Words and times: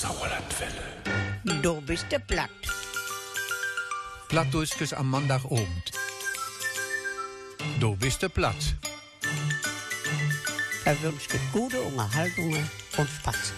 Sauerlandwelle. 0.00 1.60
Du 1.60 1.80
bist 1.80 2.06
der 2.12 2.20
Platt. 2.20 2.50
Plattdeutsches 4.28 4.92
am 4.92 5.10
Montagabend. 5.10 5.90
Du 7.80 7.96
bist 7.96 8.22
der 8.22 8.28
Platt. 8.28 8.76
Er 10.84 11.02
wünscht 11.02 11.32
dir 11.32 11.40
gute 11.52 11.80
Unterhaltung 11.80 12.54
und 12.96 13.08
Spaß. 13.08 13.52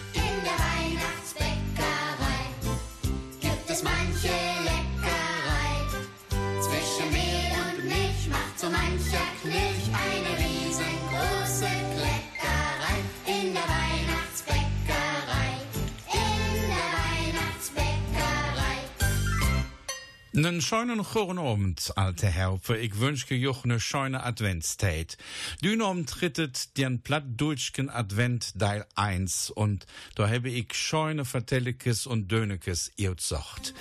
Einen 20.43 20.59
schönen 20.59 21.05
Abend, 21.37 21.93
alte 21.95 22.25
Herpe. 22.25 22.75
Ich 22.75 22.99
wünsche 22.99 23.35
euch 23.35 23.63
eine 23.63 23.79
schöne 23.79 24.23
Adventszeit. 24.23 25.15
Dünom 25.63 26.07
trittet 26.07 26.79
den 26.79 27.03
plattdeutschen 27.03 27.91
Advent 27.91 28.57
Teil 28.57 28.87
1 28.95 29.51
und 29.51 29.85
da 30.15 30.27
habe 30.27 30.49
ich 30.49 30.73
schöne 30.73 31.25
Vertellekes 31.25 32.07
und 32.07 32.31
Dönekes 32.31 32.91
gesagt. 32.97 33.75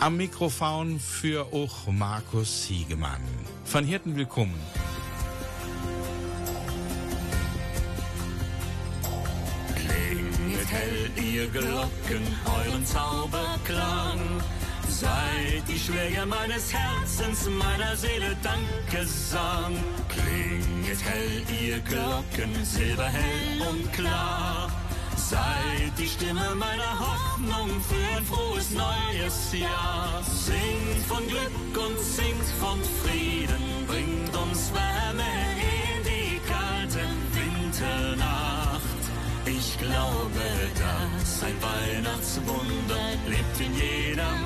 Am 0.00 0.16
Mikrofon 0.16 0.98
für 0.98 1.46
auch 1.52 1.86
Markus 1.86 2.66
Siegemann. 2.66 3.22
Von 3.64 3.84
Hirten 3.84 4.16
willkommen. 4.16 4.58
Klinget 9.76 10.68
hell 10.68 11.10
ihr 11.32 11.46
Glocken, 11.46 12.26
euren 12.44 12.84
Zauberklang. 12.86 14.42
Seid 14.92 15.66
die 15.66 15.78
Schläger 15.78 16.26
meines 16.26 16.72
Herzens, 16.72 17.48
meiner 17.48 17.96
Seele 17.96 18.36
Dankesang. 18.42 19.74
Klinget 20.08 21.02
hell 21.02 21.42
ihr 21.60 21.80
Glocken, 21.80 22.52
silberhell 22.62 23.62
und 23.70 23.90
klar. 23.92 24.70
Seid 25.16 25.92
die 25.98 26.06
Stimme 26.06 26.54
meiner 26.54 26.92
Hoffnung 27.00 27.70
für 27.88 28.16
ein 28.16 28.24
frohes 28.24 28.70
neues 28.70 29.52
Jahr. 29.54 30.22
Singt 30.22 31.06
von 31.08 31.26
Glück 31.26 31.86
und 31.86 31.98
singt 31.98 32.48
von 32.60 32.78
Frieden, 33.02 33.64
bringt 33.86 34.36
uns 34.36 34.70
Wärme 34.74 35.32
in 35.72 36.04
die 36.04 36.38
kalte 36.46 37.02
Winternacht. 37.32 38.82
Ich 39.46 39.78
glaube, 39.78 40.44
dass 40.82 41.42
ein 41.42 41.56
Weihnachtswunder 41.62 43.04
lebt 43.26 43.58
in 43.58 43.74
jedem 43.74 44.41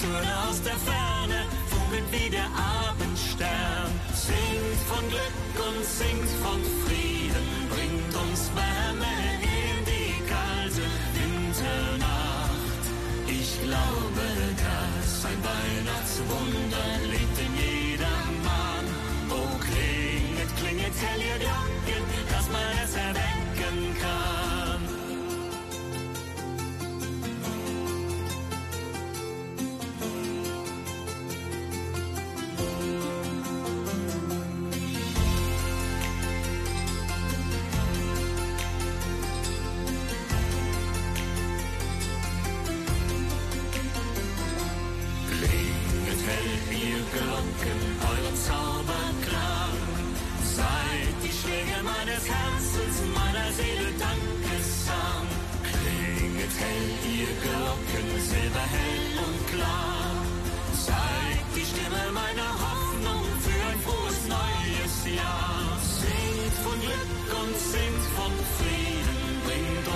Töne 0.00 0.32
aus 0.48 0.62
der 0.62 0.78
Ferne, 0.88 1.44
funkelt 1.68 2.08
wie 2.10 2.30
der 2.30 2.48
Abendstern. 2.88 3.90
Singt 4.14 4.80
von 4.88 5.04
Glück 5.10 5.56
und 5.68 5.84
singt 5.84 6.30
von 6.40 6.60
Frieden, 6.84 7.44
bringt 7.68 8.14
uns 8.16 8.48
Wärme 8.56 9.12
in 9.44 9.76
die 9.84 10.16
kalte 10.24 10.88
Winternacht. 11.16 12.84
Ich 13.28 13.60
glaube, 13.60 14.24
dass 14.64 15.24
ein 15.28 15.40
Weihnachtswunder 15.44 16.59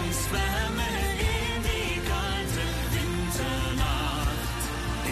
Wärme 0.05 0.89
in 1.19 1.63
die 1.63 1.97
kalte 2.11 2.65
Winternacht. 2.93 4.63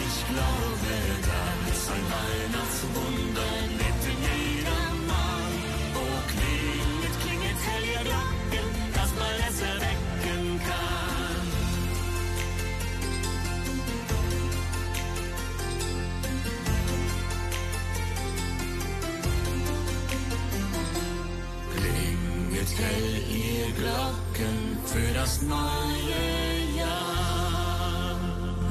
Ich 0.05 0.17
glaube, 0.29 0.93
dass 1.27 1.83
ein 1.95 2.05
Weihnachtswunder 2.15 3.62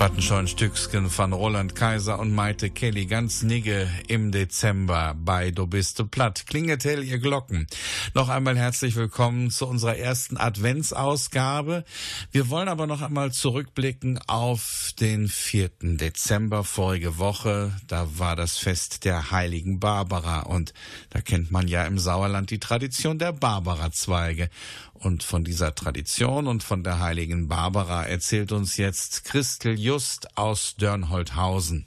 Battenschein 0.02 0.48
Stücksken 0.48 1.12
von 1.12 1.32
Roland 1.32 1.76
Kaiser 1.76 2.18
und 2.18 2.34
Maite 2.34 2.72
Kelly 2.72 3.06
ganz 3.06 3.44
nigge 3.44 3.88
im 4.08 4.32
Dezember 4.32 5.14
bei 5.16 5.52
Du 5.52 5.68
bist 5.68 6.00
du 6.00 6.08
platt. 6.08 6.48
Klinget 6.48 6.86
hell 6.86 7.04
ihr 7.04 7.20
Glocken. 7.20 7.68
Noch 8.14 8.28
einmal 8.28 8.58
herzlich 8.58 8.98
willkommen 8.98 9.52
zu 9.52 9.66
unserer 9.66 9.96
ersten 9.96 10.36
Adventsausgabe. 10.36 11.86
Wir 12.34 12.50
wollen 12.50 12.68
aber 12.68 12.86
noch 12.86 13.02
einmal 13.02 13.32
zurückblicken 13.32 14.20
auf 14.28 14.92
den 15.00 15.30
4. 15.30 15.70
Dezember 15.82 16.66
vorige 16.66 17.18
Woche. 17.20 17.72
Da 17.88 18.20
war 18.20 18.36
das 18.36 18.58
Fest 18.58 19.06
der 19.06 19.32
heiligen 19.32 19.80
Barbara 19.80 20.42
und 20.42 20.74
da 21.10 21.22
kennt 21.22 21.52
man 21.52 21.70
ja 21.70 21.86
im 21.86 21.98
Sauerland 22.00 22.50
die 22.50 22.60
Tradition 22.60 23.18
der 23.18 23.32
Barbara-Zweige. 23.32 24.50
Und 24.94 25.24
von 25.24 25.46
dieser 25.46 25.74
Tradition 25.74 26.48
und 26.48 26.64
von 26.64 26.84
der 26.84 27.00
heiligen 27.00 27.48
Barbara 27.48 28.04
erzählt 28.04 28.52
uns 28.52 28.76
jetzt 28.76 29.24
Christel 29.24 29.80
Just 29.80 30.38
aus 30.38 30.76
Dörnholthausen. 30.76 31.86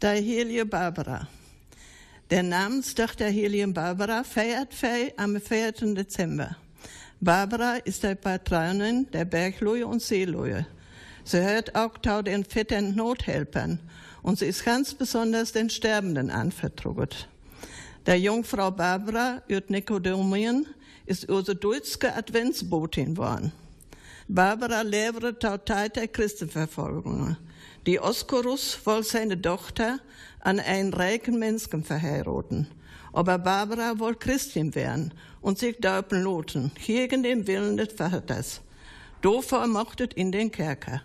Der 0.00 0.12
heilige 0.12 0.64
Barbara. 0.64 1.26
Der 2.30 2.44
Namenstag 2.44 3.16
der 3.16 3.32
heiligen 3.32 3.74
Barbara 3.74 4.22
feiert 4.22 4.72
Fei 4.72 5.12
am 5.16 5.40
4. 5.40 5.72
Dezember. 5.96 6.56
Barbara 7.20 7.78
ist 7.78 8.04
die 8.04 8.14
Patronin 8.14 9.08
der 9.12 9.24
Berglohe 9.24 9.84
und 9.84 10.00
Seelohe. 10.00 10.64
Sie 11.24 11.40
hört 11.40 11.74
auch 11.74 11.98
zu 11.98 12.22
den 12.22 12.44
fetten 12.44 12.94
Nothelpern 12.94 13.80
und 14.22 14.38
sie 14.38 14.46
ist 14.46 14.64
ganz 14.64 14.94
besonders 14.94 15.50
den 15.50 15.70
Sterbenden 15.70 16.30
anvertraut. 16.30 17.28
Der 18.06 18.20
Jungfrau 18.20 18.70
Barbara 18.70 19.42
ut 19.50 19.68
Nikodemien 19.68 20.68
ist 21.06 21.28
unsere 21.28 21.56
deutsche 21.56 22.14
Adventsbotin 22.14 23.16
geworden. 23.16 23.50
Barbara 24.32 24.82
levere 24.82 25.36
Zeit 25.40 25.96
der 25.96 26.06
Christenverfolgung. 26.06 27.36
Die 27.84 27.98
Oscorus 27.98 28.78
wollte 28.84 29.08
seine 29.08 29.42
Tochter 29.42 29.98
an 30.38 30.60
einen 30.60 30.94
reichen 30.94 31.36
Menschen 31.40 31.82
verheiraten. 31.82 32.68
Aber 33.12 33.38
Barbara 33.38 33.98
wollte 33.98 34.20
Christin 34.20 34.76
werden 34.76 35.12
und 35.40 35.58
sich 35.58 35.78
döpen 35.78 36.22
loten, 36.22 36.70
gegen 36.86 37.24
den 37.24 37.48
Willen 37.48 37.76
des 37.76 37.92
Vaters. 37.92 38.60
Dafür 39.20 39.66
mochte 39.66 40.04
in 40.14 40.30
den 40.30 40.52
Kerker. 40.52 41.02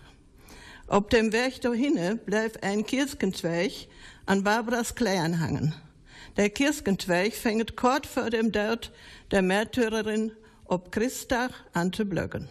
Auf 0.86 1.08
dem 1.08 1.34
Weg 1.34 1.60
dahin 1.62 2.20
bleib 2.28 2.64
ein 2.64 2.86
Kirchenzweig 2.86 3.88
an 4.28 4.44
Barbaras 4.44 4.94
Kleien 4.94 5.40
hangen. 5.40 5.74
Der 6.38 6.52
Kirchenzweig 6.52 7.34
fängt 7.34 7.76
kurz 7.76 8.06
vor 8.06 8.30
dem 8.30 8.54
Tod 8.54 8.92
der 9.32 9.42
Märtyrerin 9.42 10.32
op 10.66 10.92
Christtag 10.92 11.50
an 11.74 11.92
zu 11.92 12.06
blöcken. 12.06 12.48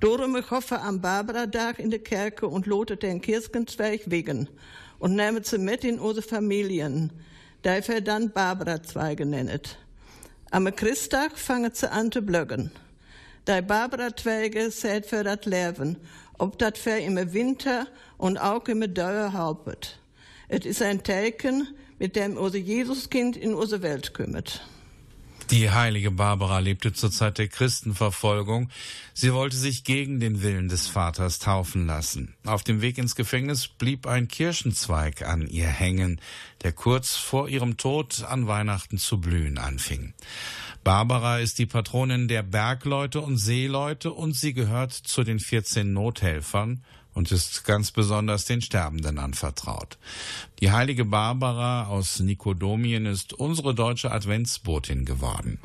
Darum 0.00 0.36
ich 0.36 0.48
hoffe 0.52 0.80
am 0.80 1.00
Barbara-Tag 1.00 1.80
in 1.80 1.90
der 1.90 1.98
Kerke 1.98 2.46
und 2.46 2.66
lotet 2.66 3.02
den 3.02 3.20
Kirchenzweig 3.20 4.02
wegen 4.06 4.48
und 5.00 5.16
nehmt 5.16 5.44
sie 5.44 5.58
mit 5.58 5.82
in 5.82 5.98
unsere 5.98 6.26
Familien, 6.26 7.10
dafür 7.62 8.00
dann 8.00 8.30
Barbara-Zweige 8.30 9.26
nennet. 9.26 9.76
Am 10.52 10.72
Christtag 10.74 11.36
fangen 11.36 11.72
sie 11.74 11.90
an 11.90 12.12
zu 12.12 12.22
blöcken. 12.22 12.70
Die 13.48 13.60
Barbara-Zweige 13.60 14.70
seid 14.70 15.04
für 15.04 15.24
das 15.24 15.44
Leben, 15.46 15.96
ob 16.38 16.58
das 16.58 16.78
für 16.78 16.98
im 16.98 17.16
Winter 17.32 17.88
und 18.18 18.38
auch 18.38 18.68
im 18.68 18.94
Dauer 18.94 19.32
halpet. 19.32 19.98
Es 20.46 20.64
ist 20.64 20.80
ein 20.80 21.02
Teiken, 21.02 21.66
mit 21.98 22.14
dem 22.14 22.36
unser 22.36 22.58
Jesuskind 22.58 23.36
in 23.36 23.52
unsere 23.52 23.82
Welt 23.82 24.14
kümmert. 24.14 24.62
Die 25.50 25.70
heilige 25.70 26.10
Barbara 26.10 26.58
lebte 26.58 26.92
zur 26.92 27.10
Zeit 27.10 27.38
der 27.38 27.48
Christenverfolgung. 27.48 28.68
Sie 29.14 29.32
wollte 29.32 29.56
sich 29.56 29.82
gegen 29.82 30.20
den 30.20 30.42
Willen 30.42 30.68
des 30.68 30.88
Vaters 30.88 31.38
taufen 31.38 31.86
lassen. 31.86 32.34
Auf 32.44 32.64
dem 32.64 32.82
Weg 32.82 32.98
ins 32.98 33.14
Gefängnis 33.14 33.66
blieb 33.66 34.06
ein 34.06 34.28
Kirschenzweig 34.28 35.22
an 35.22 35.46
ihr 35.46 35.66
hängen, 35.66 36.20
der 36.62 36.72
kurz 36.72 37.16
vor 37.16 37.48
ihrem 37.48 37.78
Tod 37.78 38.24
an 38.24 38.46
Weihnachten 38.46 38.98
zu 38.98 39.22
blühen 39.22 39.56
anfing. 39.56 40.12
Barbara 40.84 41.38
ist 41.38 41.58
die 41.58 41.66
Patronin 41.66 42.28
der 42.28 42.42
Bergleute 42.42 43.22
und 43.22 43.38
Seeleute 43.38 44.12
und 44.12 44.36
sie 44.36 44.52
gehört 44.52 44.92
zu 44.92 45.24
den 45.24 45.40
14 45.40 45.94
Nothelfern 45.94 46.84
und 47.18 47.32
ist 47.32 47.64
ganz 47.64 47.90
besonders 47.90 48.44
den 48.44 48.62
Sterbenden 48.62 49.18
anvertraut. 49.18 49.98
Die 50.60 50.70
heilige 50.70 51.04
Barbara 51.04 51.88
aus 51.88 52.20
Nikodomien 52.20 53.06
ist 53.06 53.32
unsere 53.32 53.74
deutsche 53.74 54.12
Adventsbotin 54.12 55.04
geworden. 55.04 55.58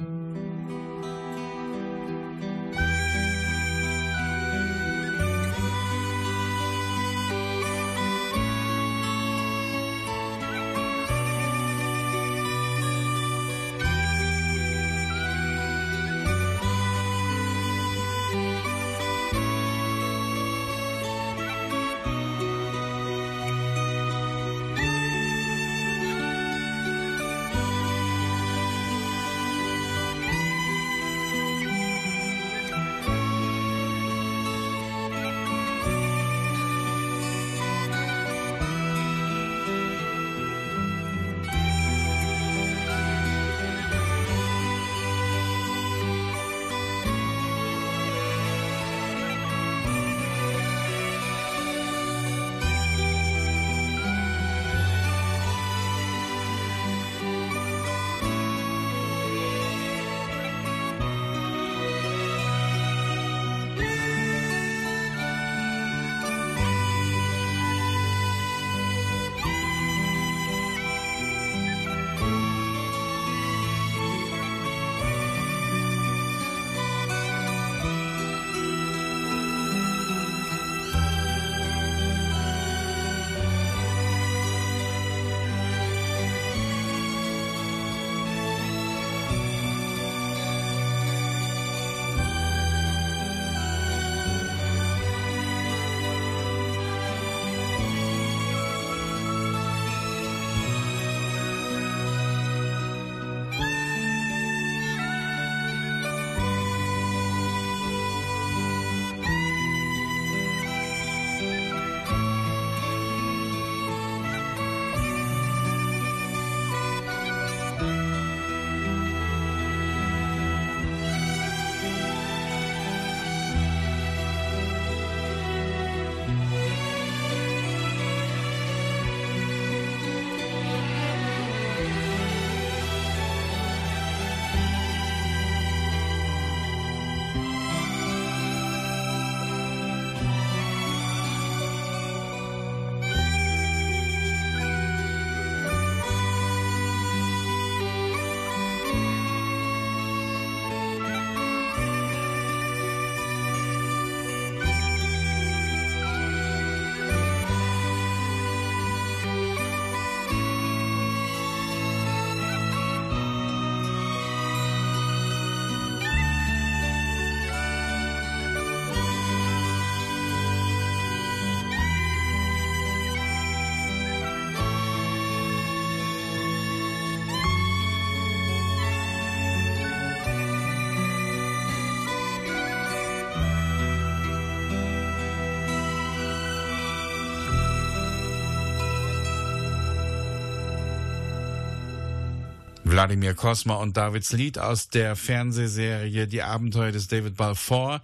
Wladimir 192.94 193.34
Kosma 193.34 193.74
und 193.78 193.98
Davids 193.98 194.34
Lied 194.34 194.60
aus 194.60 194.88
der 194.88 195.16
Fernsehserie 195.16 196.28
Die 196.28 196.44
Abenteuer 196.44 196.92
des 196.92 197.08
David 197.08 197.36
Balfour. 197.36 198.04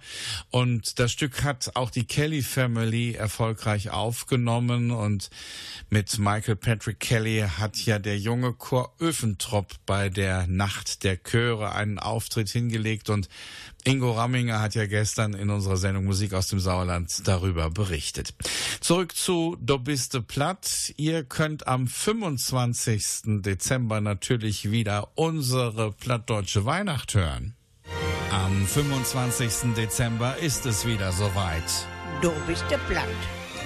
Und 0.50 0.98
das 0.98 1.12
Stück 1.12 1.44
hat 1.44 1.76
auch 1.76 1.90
die 1.90 2.04
Kelly 2.04 2.42
Family 2.42 3.14
erfolgreich 3.14 3.90
aufgenommen 3.90 4.90
und 4.90 5.30
mit 5.90 6.18
Michael 6.18 6.56
Patrick 6.56 6.98
Kelly 6.98 7.44
hat 7.58 7.76
ja 7.78 8.00
der 8.00 8.18
junge 8.18 8.52
Chor 8.54 8.92
Öfentrop 8.98 9.74
bei 9.86 10.08
der 10.08 10.48
Nacht 10.48 11.04
der 11.04 11.22
Chöre 11.22 11.72
einen 11.72 12.00
Auftritt 12.00 12.48
hingelegt 12.48 13.10
und 13.10 13.28
Ingo 13.84 14.12
Ramminger 14.12 14.60
hat 14.60 14.74
ja 14.74 14.86
gestern 14.86 15.34
in 15.34 15.50
unserer 15.50 15.76
Sendung 15.76 16.04
Musik 16.04 16.34
aus 16.34 16.48
dem 16.48 16.60
Sauerland 16.60 17.26
darüber 17.26 17.70
berichtet. 17.70 18.34
Zurück 18.80 19.14
zu 19.16 19.56
Dobiste 19.60 20.20
Platt. 20.20 20.92
Ihr 20.96 21.24
könnt 21.24 21.66
am 21.66 21.86
25. 21.86 23.40
Dezember 23.42 24.00
natürlich 24.00 24.70
wieder 24.70 25.12
unsere 25.14 25.92
plattdeutsche 25.92 26.64
Weihnacht 26.66 27.14
hören. 27.14 27.54
Am 28.30 28.64
25. 28.64 29.74
Dezember 29.74 30.36
ist 30.36 30.64
es 30.64 30.86
wieder 30.86 31.10
soweit. 31.10 31.64
Du 32.22 32.30
bist 32.46 32.64
der 32.70 32.78
Platt. 32.78 33.08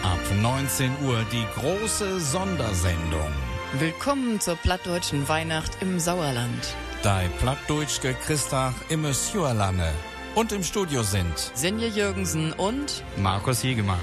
Ab 0.03 0.19
19 0.41 0.91
Uhr 1.05 1.23
die 1.31 1.45
große 1.61 2.19
Sondersendung. 2.19 3.31
Willkommen 3.79 4.41
zur 4.41 4.57
plattdeutschen 4.57 5.29
Weihnacht 5.29 5.83
im 5.83 6.01
Sauerland. 6.01 6.75
Dei 7.03 7.29
Plattdeutschke 7.41 8.15
Christach 8.15 8.73
im 8.89 9.05
Sjöerlanne. 9.13 9.93
Und 10.35 10.51
im 10.51 10.63
Studio 10.63 11.03
sind 11.03 11.53
Senje 11.53 11.89
Jürgensen 11.89 12.55
und 12.55 13.05
Markus 13.19 13.63
Hegemann. 13.63 14.01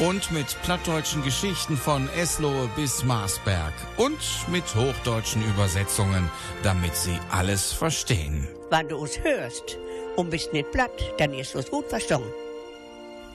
Und 0.00 0.32
mit 0.32 0.60
plattdeutschen 0.62 1.22
Geschichten 1.22 1.76
von 1.76 2.08
Eslohe 2.16 2.68
bis 2.74 3.04
Marsberg. 3.04 3.74
Und 3.96 4.18
mit 4.48 4.64
hochdeutschen 4.74 5.44
Übersetzungen, 5.44 6.28
damit 6.64 6.96
Sie 6.96 7.20
alles 7.30 7.72
verstehen. 7.72 8.48
Wenn 8.70 8.88
du 8.88 9.04
es 9.04 9.18
hörst 9.24 9.78
und 10.14 10.30
bist 10.30 10.52
nicht 10.52 10.70
platt, 10.70 10.92
dann 11.18 11.34
ist 11.34 11.56
es 11.56 11.68
gut 11.68 11.86
verstanden. 11.86 12.32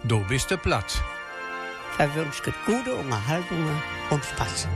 Du 0.05 0.25
bist 0.29 0.47
Platt. 0.63 1.03
Verwünscht 1.97 2.43
gute 2.65 2.95
Unterhaltungen 2.95 3.81
und 4.09 4.23
Spaß. 4.23 4.67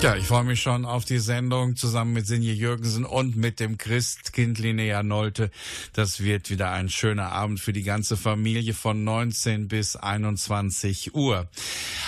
Ja, 0.00 0.14
ich 0.14 0.26
freue 0.26 0.44
mich 0.44 0.62
schon 0.62 0.84
auf 0.84 1.04
die 1.04 1.18
Sendung 1.18 1.74
zusammen 1.74 2.12
mit 2.12 2.24
Sinje 2.24 2.52
Jürgensen 2.52 3.04
und 3.04 3.36
mit 3.36 3.58
dem 3.58 3.78
Christkind 3.78 4.60
Linnea 4.60 5.02
Nolte. 5.02 5.50
Das 5.92 6.22
wird 6.22 6.50
wieder 6.50 6.70
ein 6.70 6.88
schöner 6.88 7.32
Abend 7.32 7.58
für 7.58 7.72
die 7.72 7.82
ganze 7.82 8.16
Familie 8.16 8.74
von 8.74 9.02
19 9.02 9.66
bis 9.66 9.96
21 9.96 11.16
Uhr. 11.16 11.48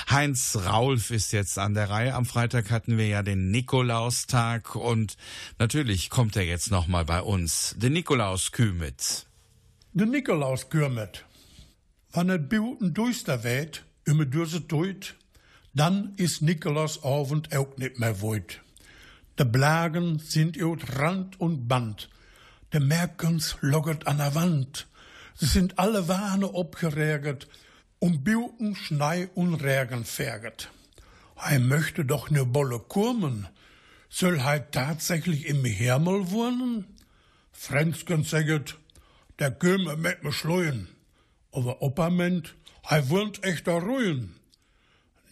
Heinz 0.08 0.56
Raulf 0.64 1.10
ist 1.10 1.32
jetzt 1.32 1.58
an 1.58 1.74
der 1.74 1.90
Reihe. 1.90 2.14
Am 2.14 2.26
Freitag 2.26 2.70
hatten 2.70 2.96
wir 2.96 3.08
ja 3.08 3.24
den 3.24 3.50
Nikolaustag 3.50 4.76
und 4.76 5.16
natürlich 5.58 6.10
kommt 6.10 6.36
er 6.36 6.44
jetzt 6.44 6.70
nochmal 6.70 7.04
bei 7.04 7.20
uns. 7.20 7.74
Der 7.76 7.90
Nikolaus 7.90 8.52
Kümet. 8.52 9.26
De 9.92 10.06
Nikolaus 10.06 10.70
Kürmet. 10.70 11.24
Wann 12.12 12.28
het 12.28 12.48
Buten 12.48 12.94
duister 12.94 13.42
weht, 13.42 13.84
immer 14.04 14.26
dürse 14.26 14.60
deut, 14.60 15.16
dann 15.74 16.14
ist 16.16 16.42
Nikolausabend 16.42 17.56
auch 17.56 17.76
nicht 17.76 17.98
mehr 17.98 18.22
weit. 18.22 18.60
De 19.38 19.46
Blagen 19.46 20.18
sind 20.18 20.60
ut 20.60 20.98
Rand 20.98 21.40
und 21.40 21.68
Band. 21.68 22.10
De 22.72 22.80
Merkens 22.80 23.56
loggert 23.60 24.06
an 24.06 24.18
der 24.18 24.34
Wand. 24.34 24.86
Sie 25.34 25.46
sind 25.46 25.78
alle 25.78 26.08
Wahne 26.08 26.52
abgeregert, 26.54 27.48
um 27.98 28.22
Buten, 28.22 28.76
Schnei 28.76 29.28
und 29.34 29.54
Regen 29.54 30.04
färget. 30.04 30.70
Hij 31.36 31.58
möchte 31.58 32.04
doch 32.04 32.28
ne 32.30 32.44
Bolle 32.44 32.80
kurmen. 32.80 33.48
Soll 34.10 34.40
hij 34.40 34.60
tatsächlich 34.70 35.46
im 35.46 35.64
Himmel 35.64 36.30
wohnen? 36.30 36.84
Frensken 37.52 38.24
sagt, 38.24 38.78
der 39.38 39.52
Köme 39.52 39.96
mit 39.96 40.22
me 40.22 40.32
schleuen. 40.32 40.88
Aber 41.52 42.10
meint, 42.10 42.54
hij 42.82 43.08
wohnt 43.08 43.42
echt 43.42 43.66
da 43.66 43.78
ruhen. 43.78 44.39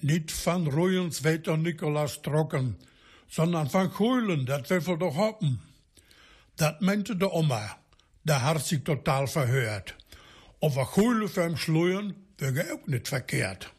Niet 0.01 0.33
van 0.33 0.71
roeiens 0.71 1.21
weet 1.21 1.45
der 1.45 1.59
Nikolaas 1.59 2.21
trocken, 2.21 2.79
sondern 3.27 3.71
van 3.71 3.91
Heulen, 3.99 4.45
dat 4.45 4.69
will 4.69 4.87
wir 4.87 4.99
doch 4.99 5.15
hoppen. 5.15 5.61
Dat 6.55 6.81
meinte 6.81 7.17
de 7.17 7.31
Oma, 7.31 7.79
der 8.23 8.43
hat 8.43 8.67
sich 8.67 8.83
total 8.83 9.27
verhört. 9.27 9.97
Aber 10.61 10.97
Heulen 10.97 11.29
vom 11.29 11.57
Schleuen 11.57 12.15
wäre 12.37 12.73
auch 12.73 12.87
nicht 12.87 13.09
verkehrt. 13.09 13.73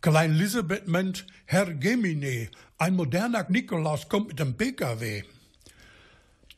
Klein 0.00 0.34
Lisebeth 0.34 0.88
meint, 0.88 1.26
Herr 1.44 1.74
Gemine, 1.74 2.48
ein 2.78 2.94
moderner 2.94 3.46
Nikolaus 3.48 4.08
kommt 4.08 4.28
mit 4.28 4.38
dem 4.38 4.56
PKW. 4.56 5.22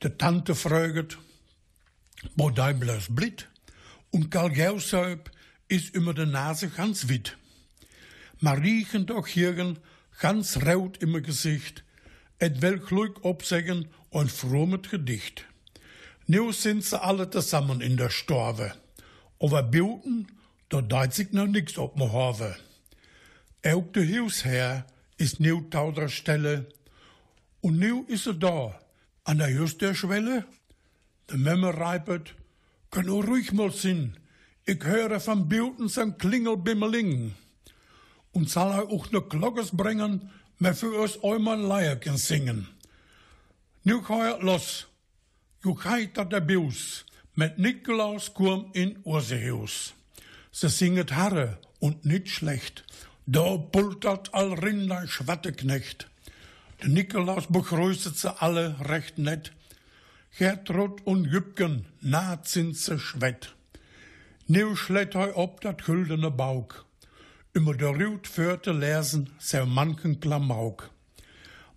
De 0.03 0.11
Tante 0.17 0.55
fragt, 0.55 1.19
wo 2.37 2.51
dein 2.51 2.79
bloß 2.79 3.07
blit? 3.11 3.49
Und 4.11 4.31
Karl 4.31 4.51
Gaushaup 4.51 5.31
ist 5.69 5.95
immer 5.95 6.15
de 6.15 6.27
Nase 6.27 6.69
ganz 6.69 7.09
wit. 7.09 7.37
Mariechen 8.45 9.07
doch 9.07 9.27
Jürgen, 9.27 9.79
ganz 10.21 10.59
rot 10.59 10.99
im 10.99 11.23
Gesicht, 11.23 11.83
et 12.39 12.61
will 12.61 12.79
glück 12.79 13.25
opzeggen 13.25 13.89
und 14.11 14.31
frommet 14.31 14.91
Gedicht. 14.91 15.47
Nu 16.27 16.53
sind 16.53 16.85
sie 16.85 17.01
alle 17.01 17.31
zusammen 17.31 17.81
in 17.81 17.97
der 17.97 18.11
Storve. 18.11 18.75
Aber 19.41 19.63
Buten, 19.63 20.29
da 20.69 20.83
deit 20.83 21.15
sich 21.15 21.33
noch 21.33 21.47
nix 21.47 21.79
op 21.79 21.97
me 21.97 22.13
Hove. 22.13 22.55
Auch 23.65 23.91
de 23.93 24.05
Hilfsherr 24.05 24.87
ist 25.17 25.41
nu 25.41 25.63
tau 25.63 25.91
der 25.91 26.09
Stelle. 26.09 26.67
Und 27.63 27.79
nu 27.79 28.05
ist 28.09 28.27
er 28.27 28.35
da, 28.35 28.79
an 29.25 29.39
der 29.39 29.51
Just 29.51 29.81
der 29.81 29.95
Memme 31.33 31.79
reipet, 31.79 32.35
kann 32.91 33.09
ruhig 33.09 33.53
mal 33.53 33.73
sinn. 33.73 34.19
Ich 34.67 34.85
höre 34.85 35.19
von 35.19 35.49
Buten 35.49 35.89
sein 35.89 36.19
Klingelbimmeling. 36.19 37.35
Und 38.35 38.51
soll 38.51 38.71
er 38.73 38.89
auch 38.89 39.11
ne 39.11 39.23
Glockes 39.23 39.71
bringen, 39.73 40.31
mir 40.59 40.75
für 40.75 40.93
uns 41.01 41.19
einmal 41.25 41.61
Leierchen 41.61 42.19
singen. 42.19 42.69
Nu 43.85 44.03
ga 44.03 44.27
er 44.27 44.39
los. 44.43 44.87
Jo 45.65 45.75
heit 45.85 46.17
dat 46.17 46.33
der 46.33 46.41
Bius, 46.41 47.05
mit 47.35 47.59
Nikolaus 47.59 48.35
kurm 48.35 48.71
in 48.73 48.99
Ursehaus. 49.05 49.95
Sie 50.53 50.69
singet 50.69 51.13
Harre 51.17 51.59
und 51.81 52.05
nicht 52.05 52.29
schlecht. 52.29 52.85
Da 53.27 53.57
pultert 53.57 54.35
all 54.35 54.53
Rinder 54.53 55.07
Schwatteknecht. 55.09 56.09
Der 56.81 56.89
Nikolaus 56.89 57.47
begrüßt 57.49 58.17
sie 58.17 58.41
alle 58.43 58.77
recht 58.81 59.19
nett. 59.19 59.53
Gertrud 60.37 61.07
und 61.07 61.25
Jübken, 61.25 61.87
na 62.01 62.39
sind 62.43 62.77
sie 62.77 62.99
schwett. 62.99 63.55
Nu 64.47 64.77
schlägt 64.77 65.15
hij 65.15 65.33
op 65.33 65.61
dat 65.61 65.85
güldene 65.85 66.31
Bauk. 66.31 66.85
Immer 67.57 67.75
der 67.75 67.91
Rut 67.91 68.27
führte 68.27 68.73
lesen, 68.73 69.31
sehr 69.39 69.65
manchen 69.65 70.19
Klamauk. 70.19 70.91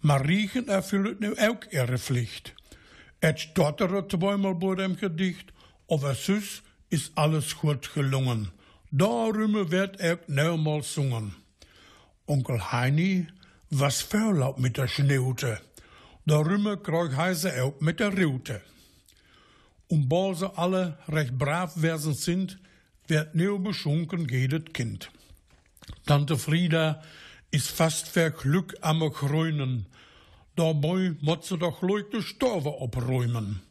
Mariechen 0.02 0.68
erfüllt 0.70 1.22
nu 1.22 1.34
auch 1.34 1.72
ihre 1.72 2.00
Pflicht. 2.00 2.56
Et 3.22 3.40
stottert 3.40 4.12
zweimal 4.12 4.56
bei 4.56 4.74
dem 4.74 4.96
Gedicht, 4.98 5.54
aber 5.88 6.16
süß 6.16 6.64
ist 6.90 7.12
alles 7.16 7.56
gut 7.56 7.94
gelungen. 7.94 8.50
Darüber 8.90 9.70
wird 9.70 10.00
er 10.00 10.18
neunmal 10.26 10.82
sungen. 10.82 11.36
Onkel 12.26 12.72
Heini 12.72 13.28
was 13.70 14.02
verlaub 14.02 14.58
mit 14.58 14.78
der 14.78 14.88
Schneute. 14.88 15.62
Darüber 16.26 16.78
kreug 16.78 17.16
heise 17.16 17.64
auch 17.64 17.80
mit 17.82 18.00
der 18.00 18.18
Rute. 18.18 18.62
Und 19.90 20.10
weil 20.10 20.34
sie 20.34 20.58
alle 20.58 20.98
recht 21.08 21.38
brav 21.38 21.80
werden 21.80 22.16
sind, 22.16 22.60
wird 23.08 23.36
nu 23.36 23.60
beschunken 23.60 24.28
jedes 24.28 24.74
Kind. 24.74 25.12
Tante 26.06 26.38
Frieda 26.38 27.02
ist 27.52 27.70
fast 27.70 28.08
verglück 28.08 28.76
am 28.82 29.00
Grünen. 29.12 29.86
Dabei 30.56 31.16
muss 31.22 31.48
sie 31.48 31.58
doch 31.58 31.82
leut 31.82 32.14
de 32.14 32.22
Stove 32.22 32.82
opräumen. 32.82 33.62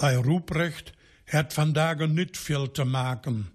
Der 0.00 0.18
Ruprecht 0.18 0.92
hat 1.30 1.56
van 1.56 1.74
dagen 1.74 2.14
nicht 2.14 2.36
viel 2.36 2.72
zu 2.72 2.84
maken. 2.84 3.50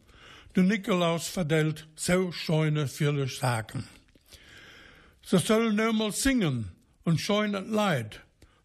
De 0.55 0.63
Nikolaus 0.63 1.27
vertelt 1.27 1.87
so 1.95 2.31
schöne 2.31 2.87
viele 2.87 3.27
Sachen. 3.27 3.87
Sie 5.21 5.37
sollen 5.37 5.75
nu 5.75 5.93
mal 5.93 6.11
singen 6.11 6.71
und 7.03 7.21
scheunet 7.21 7.67
Leid. 7.67 8.21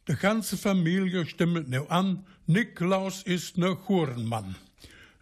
De 0.08 0.16
ganze 0.16 0.56
Familie 0.56 1.26
stimmt 1.26 1.68
nu 1.68 1.86
an, 1.88 2.26
Nikolaus 2.46 3.22
ist 3.22 3.58
ne 3.58 3.76
Hurenmann. 3.86 4.56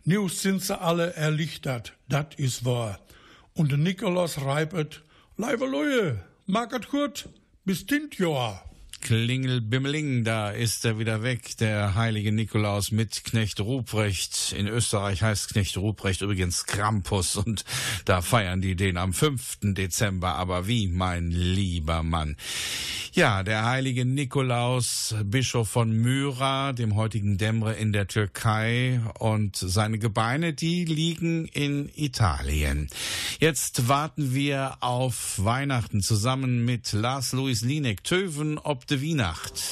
Nu 0.05 0.29
sind 0.29 0.63
sie 0.63 0.81
alle 0.81 1.15
erlichtert, 1.15 1.95
dat 2.09 2.39
is 2.39 2.65
wahr. 2.65 2.99
Und 3.55 3.77
Nikolaus 3.79 4.45
reibet, 4.45 5.03
Leibe 5.37 5.67
Leute, 5.67 6.25
mag 6.47 6.73
et 6.73 6.89
gut, 6.89 7.29
bis 7.65 7.87
tint 7.87 8.19
Jahr. 8.19 8.65
Klingelbimmeling, 9.03 10.23
da 10.23 10.51
ist 10.51 10.85
er 10.85 10.97
wieder 10.97 11.25
weg, 11.25 11.57
der 11.57 11.97
heilige 11.97 12.31
Nikolaus 12.31 12.93
mit 12.93 13.25
Knecht 13.25 13.59
Ruprecht. 13.59 14.55
In 14.57 14.69
Österreich 14.69 15.23
heißt 15.23 15.49
Knecht 15.49 15.77
Ruprecht 15.77 16.23
übrigens 16.23 16.67
Krampus 16.67 17.35
und 17.35 17.65
da 18.05 18.23
feiern 18.23 18.63
die 18.63 18.77
den 18.77 18.97
am 18.97 19.13
5. 19.13 19.75
Dezember. 19.75 20.37
Aber 20.37 20.69
wie, 20.69 20.87
mein 20.87 21.33
lieber 21.33 22.05
Mann. 22.05 22.37
Ja, 23.13 23.43
der 23.43 23.65
heilige 23.65 24.05
Nikolaus, 24.05 25.17
Bischof 25.25 25.69
von 25.69 25.91
Myra, 25.93 26.73
dem 26.73 26.95
heutigen 26.95 27.37
Demre 27.37 27.75
in 27.75 27.93
der 27.93 28.07
Türkei 28.07 29.01
und 29.19 29.57
seine 29.57 29.99
Gebeine, 29.99 30.55
die 30.55 30.85
liegen 30.85 31.47
in 31.47 31.91
Italien. 31.95 32.89
Jetzt 33.41 33.89
warten 33.89 34.33
wir 34.33 34.77
auf 34.81 35.35
Weihnachten 35.43 36.01
zusammen 36.01 36.65
mit 36.65 36.93
Lars 36.93 37.33
Louis 37.33 37.63
Linek, 37.63 38.05
Töven 38.05 38.59
ob 38.59 38.87
letzte 38.93 39.03
Weihnacht. 39.03 39.63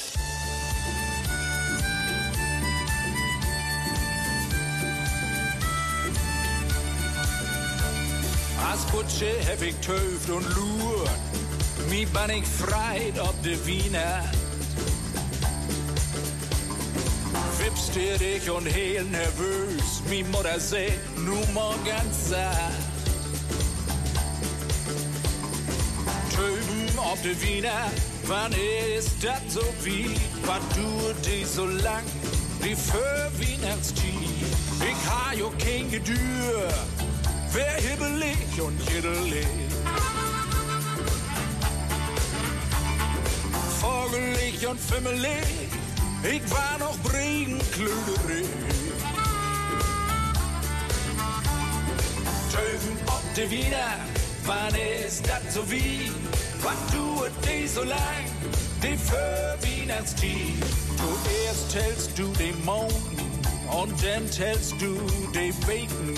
As 8.71 8.85
Kutsche 8.91 9.33
heb 9.45 9.61
ik 9.61 9.81
teuft 9.81 10.29
und 10.29 10.47
lur, 10.55 11.07
wie 11.89 12.07
ben 12.07 12.29
ik 12.29 12.45
freit 12.45 13.19
op 13.19 13.35
de 13.43 13.65
Wiener. 13.65 14.23
Wippst 17.57 17.95
dich 17.95 18.49
und 18.49 18.65
heel 18.65 19.05
nervös, 19.05 20.01
wie 20.07 20.23
Mutter 20.23 20.59
seh, 20.59 20.91
nu 21.17 21.35
morgen 21.53 22.07
satt. 22.29 22.73
Töben 26.35 26.99
auf 26.99 27.21
de 27.21 27.35
Wiener, 27.41 27.91
wann 28.31 28.53
ist 28.97 29.21
dat 29.21 29.43
so 29.49 29.61
wie, 29.83 30.09
was 30.45 30.63
du 30.75 30.89
die 31.25 31.43
so 31.43 31.65
lang, 31.65 32.05
die 32.63 32.75
für 32.75 33.29
Weihnachtstief. 33.37 34.47
Ich 34.79 35.01
ha 35.09 35.33
jo 35.33 35.51
kein 35.59 35.91
Gedür, 35.91 36.69
wer 37.51 37.75
hibbelig 37.87 38.61
und 38.67 38.77
jiddelig. 38.89 39.47
Vogelig 43.81 44.67
und 44.67 44.79
fimmelig, 44.79 45.47
ich 46.23 46.43
war 46.51 46.77
noch 46.79 46.97
Bregenklöderig. 46.99 48.47
Töven 52.53 52.97
ob 53.07 53.35
de 53.35 53.49
Wiener, 53.49 53.95
wann 54.45 54.75
ist 55.05 55.27
dat 55.27 55.51
so 55.51 55.69
wie, 55.69 56.11
was 56.63 56.75
du 56.91 57.25
die 57.47 57.67
so 57.67 57.83
lang, 57.83 58.25
die 58.81 58.97
für 58.97 59.57
Weihnachtstief. 59.61 60.59
Du 60.97 61.29
erst 61.45 61.71
tellst 61.71 62.17
du 62.17 62.27
den 62.33 62.63
Mond 62.65 62.93
und 63.71 63.91
dann 64.03 64.29
tellst 64.29 64.73
du 64.79 64.97
die 65.33 65.51
Bacon. 65.65 66.15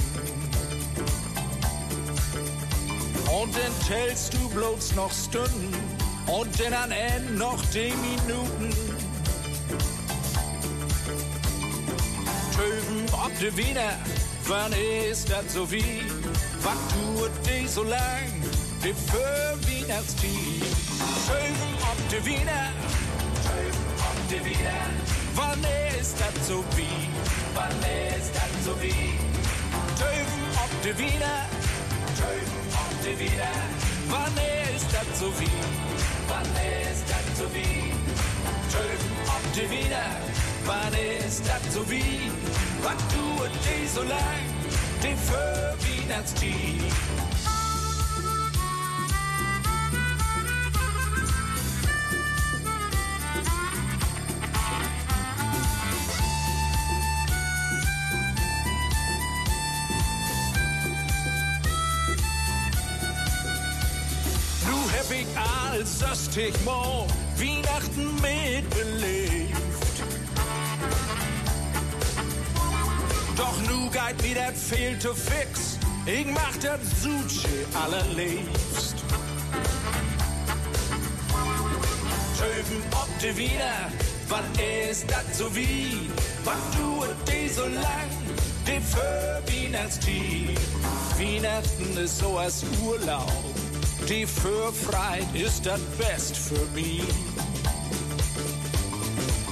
Und 3.41 3.55
dann 3.55 3.87
tellst 3.87 4.33
du 4.33 4.49
bloß 4.49 4.95
noch 4.95 5.11
Stunden 5.11 5.73
und 6.27 6.59
dann 6.59 6.73
am 6.73 6.91
Ende 6.91 7.33
noch 7.33 7.63
die 7.73 7.93
Minuten. 8.01 8.69
Töven 12.55 13.05
ob 13.13 13.39
de 13.39 13.55
Wiener, 13.57 13.97
wann 14.47 14.71
ist 15.09 15.29
das 15.29 15.53
so 15.53 15.69
wie? 15.71 16.03
Was 16.61 16.77
tut 16.93 17.31
die 17.45 17.67
so 17.67 17.83
lang, 17.83 18.42
die 18.83 18.93
für 18.93 19.55
Weihnachtstief? 19.65 20.63
Töven 21.27 21.73
ob 21.89 22.09
de 22.09 22.25
Wiener, 22.25 22.71
Töven 23.43 23.87
ob 24.09 24.29
de 24.29 24.43
Wiener, 24.43 24.89
wann 25.35 25.63
ist 25.99 26.15
das 26.19 26.47
so 26.47 26.63
wie? 26.75 27.07
Wann 27.55 27.79
ist 28.19 28.35
das 28.35 28.65
so 28.65 28.73
wie? 28.81 29.15
Töven 29.95 30.43
ob 30.63 30.81
de 30.83 30.97
Wiener, 30.97 31.47
Töven 32.19 32.61
ob 32.83 33.03
de 33.03 33.19
Wiener, 33.19 33.57
wann 34.09 34.37
ist 34.75 34.87
das 34.91 35.19
so 35.19 35.27
wie? 35.39 35.61
Wann 36.27 36.51
ist 36.91 37.05
das 37.07 37.37
so 37.37 37.45
wie? 37.55 37.93
Töven 38.73 39.13
ob 39.27 39.53
de 39.55 39.69
Wiener, 39.69 40.11
wann 40.65 40.93
ist 41.25 41.43
das 41.47 41.73
so 41.73 41.89
wie? 41.89 42.31
Was 42.81 42.97
tut 43.13 43.51
die 43.63 43.87
so 43.87 44.01
lang, 44.03 44.43
die 45.01 45.15
für 45.15 45.73
Weihnachtstief? 45.79 47.32
Söstig 66.33 66.65
Mo 66.65 67.05
Weihnachten 67.37 68.15
mitbelebt. 68.15 69.53
Doch 73.37 73.57
nu 73.67 73.89
geht 73.89 74.21
mir 74.21 74.53
viel 74.53 74.97
zu 74.99 75.13
fix. 75.13 75.77
Ich 76.05 76.25
mach 76.25 76.57
dat 76.61 76.79
Suche 77.01 77.65
allerliebst. 77.73 78.95
Töven 82.37 82.83
ob 82.91 83.19
de 83.19 83.37
Wiener, 83.37 83.91
wann 84.27 84.45
ist 84.89 85.09
dat 85.09 85.35
so 85.35 85.55
wie? 85.55 86.09
Was 86.43 86.55
tut 86.75 87.15
die 87.27 87.47
so 87.47 87.63
lang, 87.65 88.09
die 88.65 88.81
für 88.81 89.41
Weihnachtstief? 89.47 90.59
Weihnachten 91.17 91.97
ist 91.97 92.17
so 92.19 92.37
als 92.37 92.63
Urlaub, 92.83 93.52
die 94.09 94.25
für 94.25 94.71
Freit 94.73 95.27
ist 95.33 95.65
das 95.65 95.79
Best 95.97 96.35
für 96.35 96.65
mich. 96.73 97.03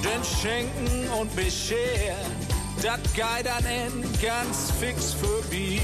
Denn 0.04 0.22
Schenken 0.24 1.08
und 1.18 1.34
Bescheren, 1.34 2.32
dat 2.82 3.02
geht 3.14 3.48
an 3.48 3.64
End 3.64 4.04
ganz 4.20 4.72
fix 4.80 5.14
vorbei. 5.14 5.80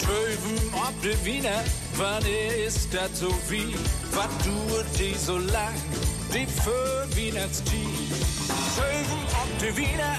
Töven 0.00 0.74
ob 0.74 1.02
de 1.02 1.16
Wiener, 1.24 1.64
wann 1.96 2.24
ist 2.66 2.92
dat 2.92 3.14
so 3.16 3.28
wie? 3.48 3.74
Was 4.12 4.28
tut 4.44 4.98
die 4.98 5.14
so 5.14 5.38
lang, 5.38 5.74
die 6.34 6.46
für 6.46 7.06
Weihnachtstief? 7.16 8.10
Töven 8.76 9.22
ob 9.42 9.58
de 9.58 9.76
Wiener, 9.76 10.18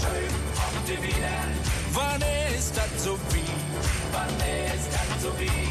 Töven 0.00 0.42
ob 0.56 0.86
de 0.86 0.96
Wiener, 1.02 1.67
wann 1.98 2.22
ist 2.56 2.76
dat 2.76 2.92
so 3.04 3.12
wie? 3.32 3.54
Wann 4.12 4.34
ist 4.72 4.88
dat 4.94 5.10
so 5.22 5.30
wie? 5.40 5.66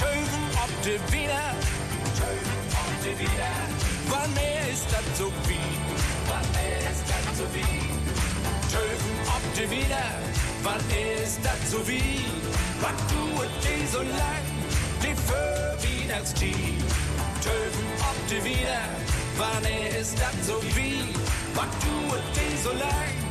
Töven 0.00 0.44
ob 0.64 0.72
de 0.84 0.94
Wiener, 1.12 1.50
Töven 2.18 2.60
ob 2.82 2.92
de 3.04 3.12
Wiener, 3.20 3.60
wann 4.12 4.34
ist 4.70 4.86
dat 4.92 5.08
so 5.18 5.26
wie? 5.48 5.70
Wann 6.30 6.50
ist 6.88 7.04
das 7.10 7.26
so 7.38 7.46
wie? 7.54 7.78
Töven 8.72 9.14
ob 9.36 9.44
de 9.56 9.64
Wiener, 9.70 10.10
wann 10.62 10.84
ist 11.24 11.38
das 11.46 11.60
so 11.70 11.78
wie? 11.88 12.24
Was 12.82 12.98
tut 13.10 13.50
die 13.64 13.86
so 13.94 14.02
lang, 14.20 14.44
die 15.02 15.14
für 15.26 15.58
Weihnachtstief? 15.82 16.84
Töven 17.44 17.88
ob 18.10 18.18
de 18.30 18.38
Wiener, 18.44 18.86
wann 19.40 19.64
ist 19.98 20.16
das 20.22 20.36
so 20.46 20.56
wie? 20.76 21.02
Was 21.54 21.70
tut 21.84 22.24
die 22.36 22.56
so 22.64 22.72
lang, 22.84 23.29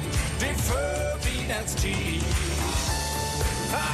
die 0.60 0.66
für 0.68 1.18
Weihnachtstief? 1.24 2.24
Ha! 3.72 3.86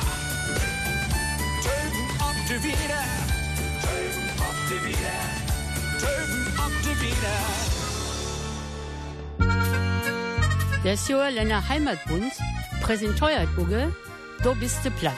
Töven 1.63 2.07
ob 2.19 2.37
de 2.47 2.63
Wiener, 2.63 3.05
Töven 3.81 4.29
ob 4.39 4.57
de 4.69 4.77
Wiener, 4.85 5.25
Töven 5.99 6.43
ob 6.65 6.73
de 6.83 6.93
Wiener. 7.01 7.43
Der 10.83 10.97
Sjoerländer 10.97 11.67
Heimatbund 11.67 12.33
präsentiert 12.81 13.49
Uge, 13.57 13.95
do 14.43 14.53
bist 14.55 14.85
du 14.85 14.91
platt. 14.91 15.13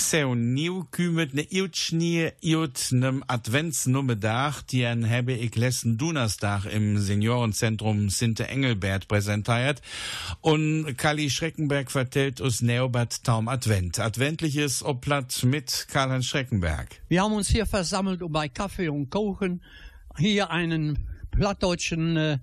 So, 0.00 0.34
nieuw 0.34 0.86
kümet 0.90 1.34
ne 1.34 1.44
Iutschnie 1.52 2.32
Iut 2.40 2.90
nem 2.90 3.22
Adventsnummedag, 3.28 4.62
die 4.62 4.86
an 4.86 5.08
habe 5.08 5.32
ich 5.34 5.54
letzten 5.56 5.98
Donnerstag 5.98 6.64
im 6.64 6.98
Seniorenzentrum 6.98 8.08
Sinte 8.08 8.48
Engelbert 8.48 9.08
präsentiert. 9.08 9.82
Und 10.40 10.96
Kali 10.96 11.28
Schreckenberg 11.28 11.90
vertellt 11.90 12.40
uns 12.40 12.62
Neobert 12.62 13.22
Taum 13.24 13.46
Advent. 13.46 14.00
Adventliches 14.00 14.82
Oblatt 14.82 15.44
mit 15.44 15.86
Karl-Heinz 15.92 16.24
Schreckenberg. 16.24 17.02
Wir 17.08 17.22
haben 17.22 17.34
uns 17.34 17.48
hier 17.48 17.66
versammelt, 17.66 18.22
um 18.22 18.32
bei 18.32 18.48
Kaffee 18.48 18.88
und 18.88 19.10
Kochen 19.10 19.62
hier 20.16 20.50
einen 20.50 21.06
plattdeutschen 21.30 22.16
äh, 22.16 22.38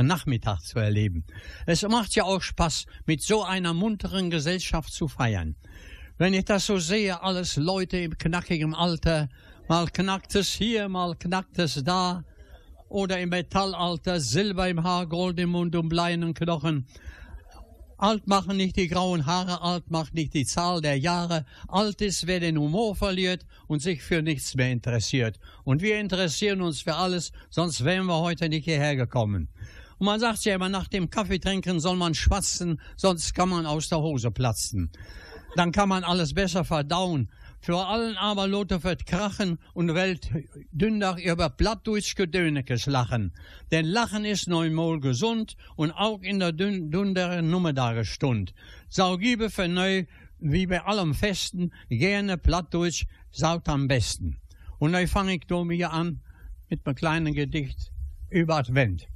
Nachmittag 0.00 0.62
zu 0.62 0.78
erleben. 0.78 1.24
Es 1.66 1.82
macht 1.82 2.14
ja 2.14 2.24
auch 2.24 2.40
Spaß, 2.40 2.86
mit 3.04 3.22
so 3.22 3.44
einer 3.44 3.74
munteren 3.74 4.30
Gesellschaft 4.30 4.92
zu 4.92 5.08
feiern. 5.08 5.56
Wenn 6.18 6.34
ich 6.34 6.44
das 6.44 6.66
so 6.66 6.78
sehe, 6.78 7.22
alles 7.22 7.56
Leute 7.56 7.96
im 7.98 8.16
knackigen 8.16 8.74
Alter, 8.74 9.28
mal 9.68 9.86
knackt 9.86 10.34
es 10.34 10.52
hier, 10.52 10.88
mal 10.88 11.16
knackt 11.16 11.58
es 11.58 11.82
da, 11.82 12.24
oder 12.88 13.18
im 13.18 13.30
Metallalter, 13.30 14.20
Silber 14.20 14.68
im 14.68 14.82
Haar, 14.82 15.06
Gold 15.06 15.40
im 15.40 15.50
Mund 15.50 15.74
und 15.74 15.88
bleiernen 15.88 16.34
Knochen. 16.34 16.86
Alt 17.96 18.26
machen 18.26 18.56
nicht 18.56 18.76
die 18.76 18.88
grauen 18.88 19.26
Haare, 19.26 19.62
alt 19.62 19.90
macht 19.90 20.12
nicht 20.12 20.34
die 20.34 20.44
Zahl 20.44 20.80
der 20.80 20.98
Jahre. 20.98 21.46
Alt 21.68 22.02
ist, 22.02 22.26
wer 22.26 22.40
den 22.40 22.58
Humor 22.58 22.96
verliert 22.96 23.46
und 23.68 23.80
sich 23.80 24.02
für 24.02 24.22
nichts 24.22 24.54
mehr 24.56 24.72
interessiert. 24.72 25.38
Und 25.64 25.80
wir 25.82 25.98
interessieren 26.00 26.60
uns 26.60 26.82
für 26.82 26.96
alles, 26.96 27.32
sonst 27.48 27.84
wären 27.84 28.06
wir 28.06 28.18
heute 28.18 28.48
nicht 28.48 28.64
hierher 28.64 28.96
gekommen. 28.96 29.48
Und 29.98 30.06
man 30.06 30.18
sagt 30.18 30.44
ja 30.44 30.56
immer, 30.56 30.68
nach 30.68 30.88
dem 30.88 31.10
Kaffeetrinken 31.10 31.78
soll 31.78 31.96
man 31.96 32.14
schwatzen, 32.14 32.80
sonst 32.96 33.34
kann 33.34 33.48
man 33.48 33.66
aus 33.66 33.88
der 33.88 34.00
Hose 34.00 34.32
platzen. 34.32 34.90
Dann 35.54 35.72
kann 35.72 35.88
man 35.88 36.04
alles 36.04 36.34
besser 36.34 36.64
verdauen. 36.64 37.28
Vor 37.60 37.88
allem 37.88 38.16
aber 38.16 38.48
Lothar 38.48 38.82
wird 38.82 39.06
krachen 39.06 39.58
und 39.72 39.94
Welt 39.94 40.30
dündach 40.72 41.18
über 41.18 41.48
Plattdeutsch-Gedönekes 41.48 42.86
lachen. 42.86 43.32
Denn 43.70 43.86
Lachen 43.86 44.24
ist 44.24 44.48
neunmal 44.48 44.98
gesund 44.98 45.56
und 45.76 45.92
auch 45.92 46.22
in 46.22 46.40
der 46.40 46.52
dün 46.52 46.90
dünderen 46.90 47.50
Nummer 47.50 47.72
da 47.72 48.04
Stund. 48.04 48.52
Sau 48.88 49.16
gibe 49.16 49.48
für 49.48 49.68
neu, 49.68 50.06
wie 50.40 50.66
bei 50.66 50.82
allem 50.82 51.14
Festen, 51.14 51.72
gerne 51.88 52.36
Plattdeutsch, 52.36 53.06
saut 53.30 53.68
am 53.68 53.86
besten. 53.86 54.38
Und 54.78 54.94
dann 54.94 55.06
fange 55.06 55.34
ich 55.34 55.46
da 55.46 55.62
mir 55.62 55.92
an 55.92 56.20
mit 56.68 56.84
einem 56.84 56.96
kleinen 56.96 57.34
Gedicht 57.34 57.92
über 58.28 58.56
Advent. 58.56 59.06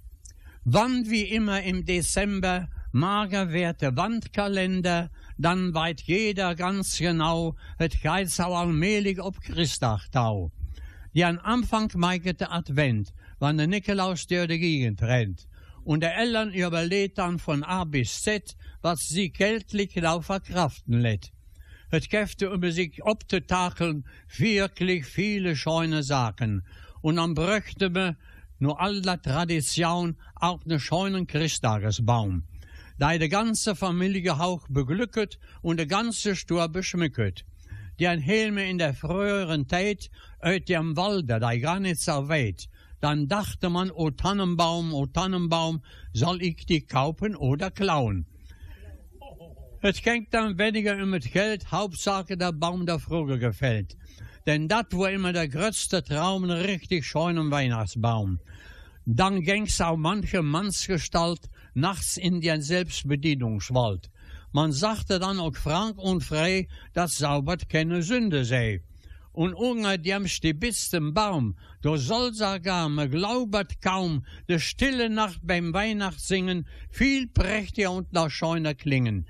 Wann 0.64 1.11
wie 1.11 1.22
immer 1.22 1.62
im 1.62 1.85
Dezember 1.85 2.68
mager 2.92 3.53
wird 3.53 3.83
der 3.83 3.96
Wandkalender, 3.96 5.11
dann 5.38 5.75
weit 5.75 6.01
jeder 6.03 6.55
ganz 6.55 6.99
genau, 6.99 7.57
het 7.79 8.01
geht 8.01 8.31
so 8.31 8.44
allmählich 8.44 9.20
ob 9.20 9.40
Christachtau. 9.40 10.51
Die 11.14 11.25
an 11.25 11.38
Anfang 11.38 11.90
meiget 11.94 12.40
der 12.40 12.53
Advent, 12.53 13.12
wann 13.38 13.59
der 13.59 13.66
Nikolaus 13.66 14.27
durch 14.27 14.49
die 14.49 14.59
Gegend 14.59 15.03
rennt. 15.03 15.46
Und 15.85 16.01
der 16.01 16.16
Eltern 16.16 16.53
überlegt 16.53 17.18
dann 17.18 17.38
von 17.38 17.62
A 17.62 17.85
bis 17.85 18.22
Z, 18.22 18.57
was 18.83 19.09
sie 19.09 19.31
geltlich 19.31 19.94
lau 19.94 20.20
verkraften 20.20 21.01
lädt. 21.01 21.33
Het 21.90 22.11
käfte 22.11 22.46
über 22.46 22.72
sich 22.72 23.05
obzutakeln 23.05 24.05
wirklich 24.37 25.07
viele 25.07 25.55
scheune 25.55 26.03
Sachen. 26.03 26.66
Und 27.01 27.16
dann 27.16 27.35
bräuchte 27.35 27.90
me 27.90 28.16
nur 28.59 28.81
aller 28.81 29.22
Tradition 29.22 30.16
auch 30.35 30.64
ne 30.64 30.81
scheunen 30.81 31.27
Christtagesbaum 31.27 32.42
da 32.99 33.19
de 33.19 33.29
ganze 33.29 33.75
Familie 33.75 34.41
auch 34.41 34.67
beglücket 34.69 35.39
und 35.63 35.79
de 35.79 35.87
ganze 35.87 36.35
Stur 36.37 36.69
beschmücket. 36.69 37.45
Die 37.99 38.09
ein 38.09 38.21
Helme 38.21 38.69
in 38.69 38.79
der 38.79 38.95
früheren 38.95 39.69
Zeit 39.69 40.11
uit 40.41 40.69
dem 40.69 40.97
Walde, 40.97 41.41
da 41.41 41.57
gar 41.57 41.81
nicht 41.81 42.01
so 42.01 42.29
weit. 42.29 42.69
Dann 43.01 43.29
dachte 43.29 43.69
man, 43.69 43.91
o 43.91 44.11
Tannenbaum, 44.11 44.95
o 44.95 45.07
Tannenbaum, 45.07 45.83
soll 46.13 46.43
ich 46.43 46.67
die 46.67 46.81
kaufen 46.81 47.37
oder 47.37 47.71
klauen? 47.71 48.27
Es 49.83 50.03
ging 50.03 50.27
dann 50.31 50.59
weniger 50.59 50.97
um 51.03 51.13
das 51.13 51.31
Geld, 51.31 51.71
Hauptsache 51.71 52.37
der 52.37 52.53
Baum 52.53 52.87
der 52.87 52.99
Vogel 52.99 53.39
gefällt. 53.39 53.97
Denn 54.47 54.69
dat 54.69 54.93
war 54.97 55.11
immer 55.11 55.33
der 55.33 55.49
größte 55.49 56.03
Traum, 56.03 56.45
richtig 56.45 57.07
schönen 57.07 57.51
Weihnachtsbaum. 57.51 58.41
Dann 59.05 59.43
ging's 59.43 59.81
auch 59.81 59.97
manche 59.97 60.43
Mannsgestalt 60.43 61.49
nachts 61.77 62.17
in 62.17 62.41
den 62.41 62.62
Selbstbedienungswald. 62.62 64.11
Man 64.53 64.73
sagte 64.73 65.19
dann 65.19 65.39
auch 65.39 65.55
frank 65.55 65.99
und 65.99 66.23
frei, 66.23 66.69
dass 66.95 67.19
saubert 67.19 67.69
keine 67.69 68.03
Sünde 68.03 68.45
sei. 68.45 68.81
Und 69.33 69.53
unter 69.53 69.99
dem 69.99 70.27
stibitzten 70.29 71.12
Baum, 71.12 71.59
da 71.83 71.99
soll 71.99 72.33
sogar, 72.33 72.89
me 72.89 73.07
glaubert 73.11 73.83
kaum, 73.83 74.25
de 74.49 74.59
stille 74.59 75.11
Nacht 75.11 75.41
beim 75.43 75.75
Weihnachtssingen 75.75 76.67
viel 76.89 77.27
prächtiger 77.27 77.93
und 77.93 78.15
nach 78.15 78.31
scheuner 78.31 78.75
klingen. 78.75 79.27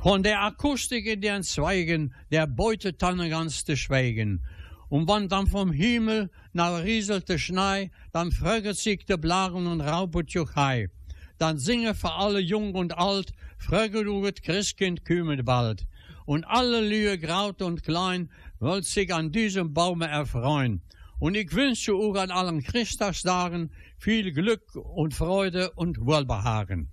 Von 0.00 0.22
der 0.22 0.42
Akustik 0.42 1.06
in 1.06 1.20
den 1.20 1.42
Zweigen, 1.42 2.14
der 2.30 2.46
Beutetanne 2.46 3.28
ganz 3.30 3.64
zu 3.64 3.76
schweigen. 3.76 4.44
Und 4.88 5.08
wann 5.08 5.28
dann 5.28 5.48
vom 5.48 5.72
Himmel 5.72 6.30
nach 6.52 6.84
rieselte 6.84 7.36
Schnee, 7.40 7.90
dann 8.12 8.30
fröget 8.30 8.78
sich 8.78 9.04
de 9.04 9.16
Blagen 9.16 9.66
und 9.66 9.80
raubet 9.80 10.30
Juchai 10.30 10.88
dann 11.38 11.58
singe 11.58 11.94
für 11.94 12.12
alle 12.12 12.40
jung 12.40 12.74
und 12.74 12.96
alt, 12.98 13.32
fröge 13.58 14.04
du 14.04 14.24
het 14.24 14.42
Christkind 14.42 15.04
kümmert 15.04 15.44
bald. 15.44 15.86
Und 16.26 16.44
alle 16.44 16.80
Lühe, 16.80 17.18
graut 17.18 17.62
und 17.62 17.82
klein, 17.82 18.30
wollt 18.60 18.84
sich 18.84 19.14
an 19.14 19.32
diesem 19.32 19.72
Baume 19.72 20.06
erfreuen. 20.08 20.82
Und 21.18 21.36
ich 21.36 21.52
wünsche 21.52 21.94
auch 21.94 22.14
an 22.14 22.30
allen 22.30 22.62
Christtagsdagen 22.62 23.70
viel 23.98 24.32
Glück 24.32 24.74
und 24.74 25.14
Freude 25.14 25.70
und 25.72 26.04
Wohlbehagen. 26.04 26.90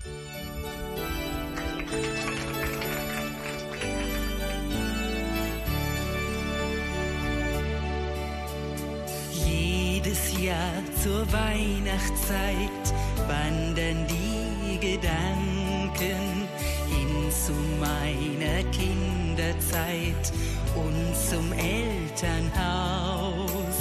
Jahr 10.46 10.84
zur 11.02 11.26
Weihnachtszeit 11.34 12.94
wandern 13.28 14.06
die 14.08 14.78
Gedanken 14.78 16.48
hin 16.88 17.32
zu 17.32 17.54
meiner 17.80 18.64
Kinderzeit 18.70 20.32
und 20.76 21.16
zum 21.16 21.52
Elternhaus. 21.54 23.78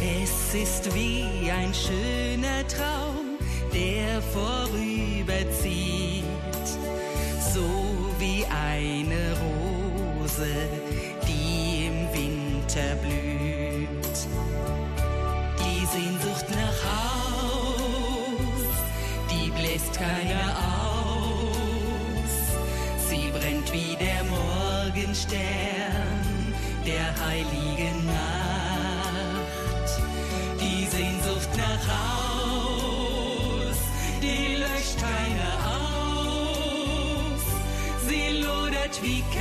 Es 0.00 0.54
ist 0.54 0.94
wie 0.94 1.50
ein 1.50 1.74
schöner 1.74 2.66
Traum, 2.66 3.36
der 3.74 4.22
vorüberzieht, 4.22 6.24
so 7.52 7.68
wie 8.18 8.46
eine 8.46 9.36
Rose, 9.42 10.48
die 11.28 11.88
im 11.88 12.10
Winter 12.14 12.96
blüht. 13.02 13.29
Die 15.92 15.98
Sehnsucht 15.98 16.46
nach 16.50 16.84
Haus, 16.92 18.42
die 19.28 19.50
bläst 19.50 19.92
keiner 19.94 20.56
aus. 20.86 22.32
Sie 23.08 23.30
brennt 23.32 23.72
wie 23.72 23.96
der 23.96 24.22
Morgenstern 24.24 25.40
der 26.86 27.12
heiligen 27.26 28.06
Nacht. 28.06 29.90
Die 30.60 30.86
Sehnsucht 30.86 31.50
nach 31.56 31.88
Haus, 31.88 33.78
die 34.22 34.56
löscht 34.56 34.98
keiner 35.00 35.54
aus. 35.74 37.42
Sie 38.08 38.28
lodert 38.42 39.02
wie 39.02 39.22
Kerzen 39.22 39.39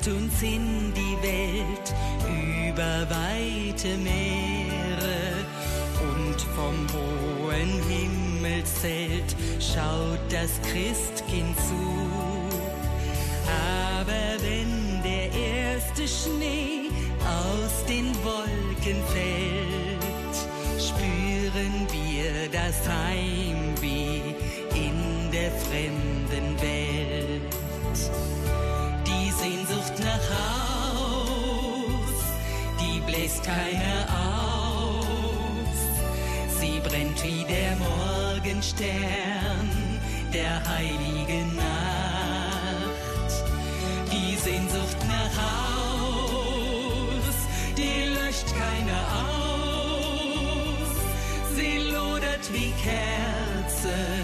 treibt 0.00 0.08
uns 0.08 0.42
in 0.42 0.92
die 0.94 1.16
Welt 1.22 1.94
über 2.68 3.06
weite 3.10 3.96
Meere 3.98 5.44
und 6.00 6.40
vom 6.40 6.86
hohen 6.92 7.82
Himmelszelt 7.88 9.36
schaut 9.58 10.20
das 10.30 10.60
Christkind 10.62 11.56
zu. 11.56 12.08
Aber 13.46 14.42
wenn 14.42 15.02
der 15.02 15.30
erste 15.32 16.06
Schnee 16.06 16.90
aus 17.26 17.84
den 17.86 18.14
Wolken 18.24 19.02
fällt, 19.12 20.36
spüren 20.78 21.86
wir 21.90 22.48
das 22.50 22.88
Heimweh 22.88 24.34
in 24.74 25.30
der 25.32 25.50
fremden 25.50 26.09
keiner 33.50 34.00
aus. 34.26 35.78
Sie 36.58 36.80
brennt 36.80 37.22
wie 37.24 37.44
der 37.44 37.76
Morgenstern 37.76 39.66
der 40.32 40.54
heiligen 40.72 41.56
Nacht. 41.56 43.32
Die 44.12 44.36
Sehnsucht 44.36 45.00
nach 45.14 45.34
Haus, 45.46 47.36
die 47.76 47.96
löscht 48.16 48.50
keiner 48.62 49.02
aus. 49.24 50.90
Sie 51.56 51.78
lodert 51.94 52.44
wie 52.52 52.72
Kerzen 52.84 54.19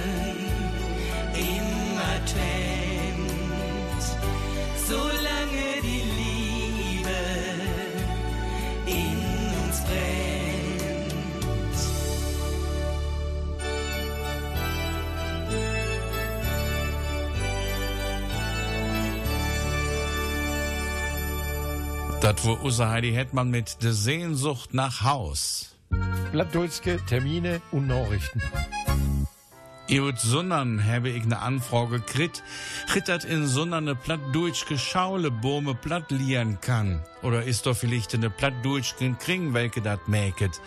Das 22.26 22.44
wo 22.44 22.54
unser 22.54 22.90
Heidi 22.90 23.12
Hetman 23.12 23.50
mit 23.50 23.84
der 23.84 23.92
Sehnsucht 23.92 24.74
nach 24.74 25.04
Haus. 25.04 25.76
Plattdeutsche 26.32 26.98
Termine 27.06 27.62
und 27.70 27.86
Nachrichten. 27.86 28.42
Iut 29.88 30.18
Sundern 30.18 30.84
habe 30.84 31.10
ich 31.10 31.24
ne 31.26 31.38
Anfrage 31.38 32.00
krit, 32.00 32.42
rittert 32.92 33.24
in 33.24 33.46
Sundern 33.46 33.84
ne 33.84 33.94
plattdeutschke 33.94 34.78
Schaule 34.78 35.30
Bome 35.30 35.76
platt 35.76 36.10
lieren 36.10 36.60
kann. 36.60 37.04
Oder 37.22 37.44
ist 37.44 37.66
doch 37.66 37.76
vielleicht 37.76 38.18
ne 38.18 38.28
plattdeutschken 38.28 39.16
Kring, 39.18 39.54
welke 39.54 39.80
dat 39.82 40.08
mäket. 40.08 40.60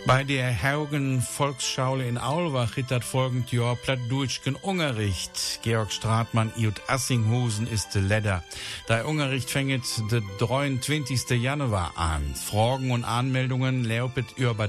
Bei 0.06 0.24
der 0.24 0.62
Haugen 0.62 1.20
Volksschule 1.20 2.08
in 2.08 2.16
Aulwach 2.16 2.74
hittert 2.74 3.04
folgend 3.04 3.52
Jahr 3.52 3.76
plattdeutschen 3.76 4.54
Ungericht. 4.54 5.60
Georg 5.62 5.92
Stratmann 5.92 6.52
iut 6.56 6.80
Assinghusen 6.88 7.66
ist 7.66 7.94
de 7.94 8.02
Leder. 8.02 8.42
Der 8.88 9.06
Ungericht 9.06 9.50
fängt 9.50 10.10
de 10.10 10.22
23. 10.38 11.30
Januar 11.42 11.92
an. 11.96 12.34
Fragen 12.34 12.90
und 12.90 13.04
Anmeldungen 13.04 13.84
laupet 13.84 14.26
über 14.36 14.68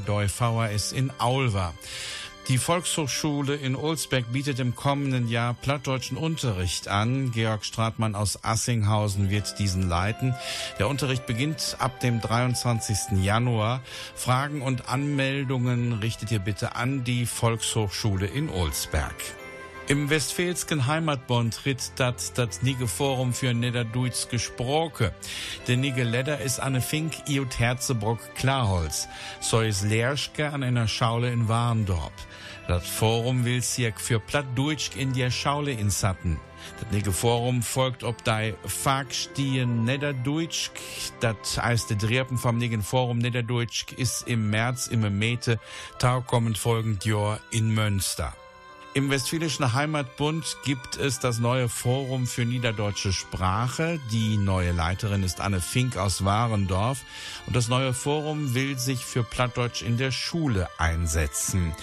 ist 0.71 0.91
in 0.91 1.11
Aulwach. 1.19 1.73
Die 2.49 2.57
Volkshochschule 2.57 3.55
in 3.55 3.75
Olsberg 3.75 4.33
bietet 4.33 4.59
im 4.59 4.75
kommenden 4.75 5.27
Jahr 5.27 5.53
plattdeutschen 5.53 6.17
Unterricht 6.17 6.87
an. 6.87 7.29
Georg 7.29 7.63
Stratmann 7.63 8.15
aus 8.15 8.43
Assinghausen 8.43 9.29
wird 9.29 9.59
diesen 9.59 9.87
leiten. 9.87 10.33
Der 10.79 10.87
Unterricht 10.87 11.27
beginnt 11.27 11.77
ab 11.77 11.99
dem 11.99 12.19
23. 12.19 13.21
Januar. 13.21 13.81
Fragen 14.15 14.63
und 14.63 14.89
Anmeldungen 14.89 15.93
richtet 15.93 16.31
ihr 16.31 16.39
bitte 16.39 16.75
an 16.75 17.03
die 17.03 17.27
Volkshochschule 17.27 18.25
in 18.25 18.49
Olsberg. 18.49 19.13
Im 19.89 20.11
Westfälsken 20.11 20.85
Heimatbund 20.85 21.55
tritt 21.55 21.93
dat 21.95 22.37
das 22.37 22.61
Nige 22.61 22.87
Forum 22.87 23.33
für 23.33 23.55
Niederdeutsch 23.55 24.29
gesprochen. 24.29 25.09
Der 25.67 25.77
Nige 25.77 26.03
Leder 26.03 26.41
ist 26.41 26.59
eine 26.59 26.79
Fink 26.79 27.27
iut 27.27 27.57
Herzebrock 27.57 28.19
Klarholz. 28.35 29.07
So 29.39 29.61
ist 29.61 29.81
Lehrschke 29.81 30.51
an 30.51 30.61
einer 30.61 30.87
Schaule 30.87 31.31
in 31.31 31.47
Warndorp. 31.47 32.13
Das 32.69 32.87
Forum 32.87 33.45
will 33.45 33.63
sich 33.63 33.95
für 33.95 34.19
Plattdeutsch 34.19 34.91
in 34.95 35.11
der 35.13 35.31
Schaule 35.31 35.71
in 35.71 35.89
Satten. 35.89 36.39
Das 36.79 36.91
Nige 36.91 37.11
Forum 37.11 37.63
folgt 37.63 38.03
ob 38.03 38.23
dei 38.23 38.53
Fagstien 38.63 39.85
Niederdeutsch. 39.85 40.69
Das 41.19 41.57
heißt, 41.57 41.89
der 41.89 41.97
Drepen 41.97 42.37
vom 42.37 42.59
Nigen 42.59 42.83
Forum 42.83 43.17
Niederdeutsch 43.17 43.91
ist 43.93 44.27
im 44.27 44.51
März 44.51 44.85
im 44.85 45.01
Mete, 45.17 45.59
taukommend 45.97 46.59
folgend 46.59 47.05
Jahr 47.05 47.39
in 47.49 47.73
Münster. 47.73 48.35
Im 48.93 49.09
Westfälischen 49.09 49.73
Heimatbund 49.73 50.57
gibt 50.63 50.95
es 50.97 51.17
das 51.17 51.39
neue 51.39 51.69
Forum 51.69 52.27
für 52.27 52.45
niederdeutsche 52.45 53.13
Sprache. 53.13 53.99
Die 54.11 54.37
neue 54.37 54.73
Leiterin 54.73 55.23
ist 55.23 55.41
Anne 55.41 55.59
Fink 55.59 55.97
aus 55.97 56.23
Warendorf. 56.23 57.01
Und 57.47 57.55
das 57.55 57.67
neue 57.67 57.95
Forum 57.95 58.53
will 58.53 58.77
sich 58.77 58.99
für 58.99 59.23
Plattdeutsch 59.23 59.81
in 59.81 59.97
der 59.97 60.11
Schule 60.11 60.69
einsetzen. 60.77 61.73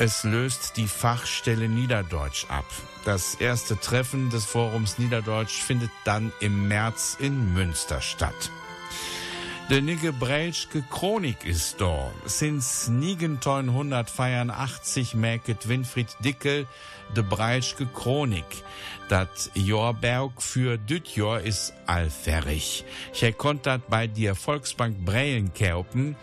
Es 0.00 0.22
löst 0.22 0.76
die 0.76 0.86
Fachstelle 0.86 1.68
Niederdeutsch 1.68 2.46
ab. 2.48 2.66
Das 3.04 3.34
erste 3.34 3.80
Treffen 3.80 4.30
des 4.30 4.44
Forums 4.44 4.96
Niederdeutsch 4.98 5.60
findet 5.60 5.90
dann 6.04 6.30
im 6.38 6.68
März 6.68 7.16
in 7.18 7.52
Münster 7.52 8.00
statt. 8.00 8.52
Der 9.70 9.82
Nigge 9.82 10.12
Breitschke 10.12 10.84
Chronik 10.88 11.44
ist 11.44 11.80
da. 11.80 12.12
Sinds 12.24 12.88
1984 12.88 15.14
mäket 15.14 15.68
Winfried 15.68 16.16
Dickel 16.20 16.68
de 17.16 17.24
Breitschke 17.24 17.86
Chronik. 17.86 18.62
Dat 19.08 19.50
Jorberg 19.54 20.40
für 20.40 20.78
düt 20.78 21.16
Jahr 21.16 21.40
ist 21.40 21.74
allfährig. 21.86 22.84
Ich 23.12 23.36
konnt 23.36 23.66
dat 23.66 23.88
bei 23.88 24.06
der 24.06 24.36
Volksbank 24.36 25.04
Breien 25.04 25.52
kaufen 25.52 26.14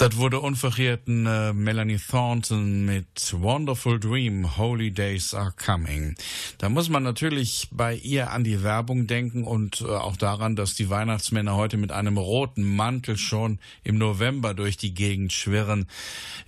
Das 0.08 0.16
wurde 0.16 0.40
unverjährten 0.40 1.26
äh, 1.26 1.52
Melanie 1.52 2.00
Thornton 2.00 2.86
mit 2.86 3.34
Wonderful 3.34 4.00
Dream, 4.00 4.56
Holy 4.56 4.90
Days 4.90 5.34
Are 5.34 5.52
Coming. 5.52 6.16
Da 6.60 6.70
muss 6.70 6.88
man 6.88 7.04
natürlich 7.04 7.68
bei 7.72 7.96
ihr 7.96 8.32
an 8.32 8.46
die 8.46 8.64
Werbung 8.64 9.08
denken 9.08 9.44
und 9.44 9.82
äh, 9.82 9.88
auch 9.88 10.16
daran, 10.16 10.56
dass 10.56 10.76
die 10.76 10.90
Weihnachtsmänner 10.90 11.58
heute 11.58 11.76
mit 11.76 11.92
einem 11.92 12.18
roten 12.18 12.64
Mantel 12.64 13.18
schon 13.18 13.60
im 13.84 13.98
November 13.98 14.54
durch 14.54 14.78
die 14.78 14.94
Gegend 14.94 15.34
schwirren. 15.34 15.88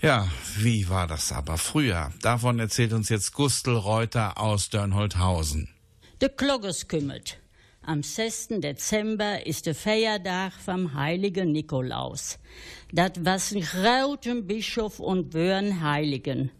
Ja, 0.01 0.29
wie 0.55 0.87
war 0.87 1.07
das 1.07 1.33
aber 1.33 1.57
früher? 1.57 2.13
Davon 2.21 2.59
erzählt 2.59 2.93
uns 2.93 3.09
jetzt 3.09 3.33
Gustl 3.33 3.75
Reuter 3.75 4.37
aus 4.37 4.69
Dörnholthausen. 4.69 5.67
De 6.21 6.29
Kloggers 6.29 6.87
kümmert. 6.87 7.37
Am 7.89 8.03
6. 8.03 8.59
Dezember 8.61 9.47
ist 9.47 9.65
der 9.65 9.73
Feiertag 9.73 10.53
vom 10.53 10.93
heiligen 10.93 11.51
Nikolaus. 11.51 12.37
Dat 12.93 13.25
was 13.25 13.51
ein 13.51 14.45
Bischof 14.45 14.99
und 14.99 15.33
Wörn 15.33 15.81
Heiligen. 15.81 16.51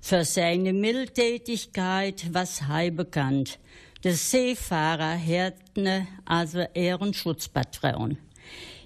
Für 0.00 0.24
seine 0.24 0.72
Mildtätigkeit 0.72 2.32
was 2.32 2.60
er 2.68 2.92
bekannt. 2.92 3.58
Der 4.04 4.14
Seefahrer 4.14 5.16
Härtne, 5.16 6.06
also 6.24 6.60
Ehrenschutzpatron. 6.72 8.18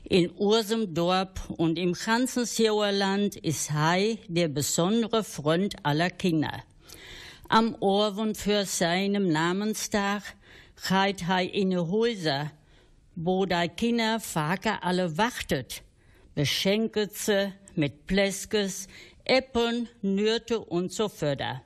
In 0.05 0.31
unsem 0.31 0.95
Dorf 0.95 1.51
und 1.51 1.79
im 1.79 1.93
ganzen 1.93 2.47
Sauerland 2.47 3.37
ist 3.37 3.73
er 3.73 4.17
der 4.27 4.49
besondere 4.49 5.23
Freund 5.23 5.75
aller 5.83 6.09
Kinder. 6.09 6.63
Am 7.51 7.77
Orwen 7.81 8.35
für 8.35 8.65
seinem 8.65 9.29
Namenstag 9.29 10.23
geht 10.89 11.29
er 11.29 11.53
in 11.53 11.71
die 11.71 11.77
Häuser, 11.77 12.51
wo 13.15 13.45
die 13.45 13.69
Kinder 13.77 14.21
Vater 14.21 14.83
alle 14.83 15.17
wartet, 15.17 15.83
beschenkt 16.35 17.15
sie 17.15 17.53
mit 17.75 18.07
Pläskes, 18.07 18.89
Äppeln, 19.25 19.89
Nürte 20.03 20.59
und 20.59 20.93
so 20.93 21.09
further. 21.09 21.63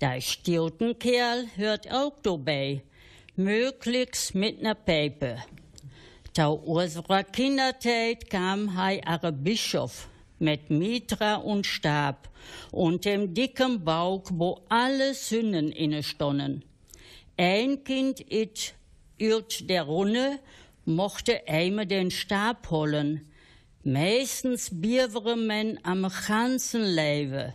Der 0.00 0.20
Stiltenkerl 0.20 1.46
hört 1.56 1.90
auch 1.90 2.14
dabei, 2.22 2.82
möglichst 3.36 4.34
mit 4.34 4.60
ner 4.60 4.74
Pepe. 4.74 5.38
Da 6.34 6.48
unserer 6.48 7.24
Kindertät 7.24 8.28
kam 8.30 8.76
hei 8.76 9.00
are 9.06 9.32
Bischof 9.32 10.08
mit 10.38 10.70
Mitra 10.70 11.36
und 11.36 11.66
Stab 11.66 12.28
und 12.70 13.04
dem 13.04 13.32
dicken 13.32 13.84
Bauch, 13.84 14.24
wo 14.32 14.60
alle 14.68 15.14
Sünden 15.14 15.70
inne 15.70 16.02
stonnen. 16.02 16.64
Ein 17.44 17.82
Kind 17.82 18.20
it 18.30 18.72
ürt 19.18 19.68
der 19.68 19.82
Runde, 19.82 20.38
mochte 20.84 21.40
einmal 21.48 21.86
den 21.86 22.12
Stab 22.12 22.70
holen. 22.70 23.32
Meistens 23.82 24.70
bievere 24.70 25.36
men 25.36 25.76
am 25.82 26.08
ganzen 26.28 26.84
Leben. 26.84 27.52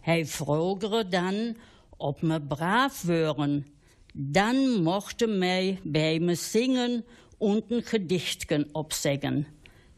Hij 0.00 0.24
frogere 0.24 1.04
dann, 1.04 1.56
ob 1.98 2.22
me 2.22 2.40
brav 2.40 3.06
wären. 3.06 3.66
Dann 4.14 4.82
mochte 4.82 5.26
mei 5.26 5.76
bei 5.84 6.18
me 6.18 6.34
singen 6.34 7.02
und 7.38 7.70
ein 7.70 7.84
Gedichtchen 7.84 8.70
obsägen. 8.72 9.44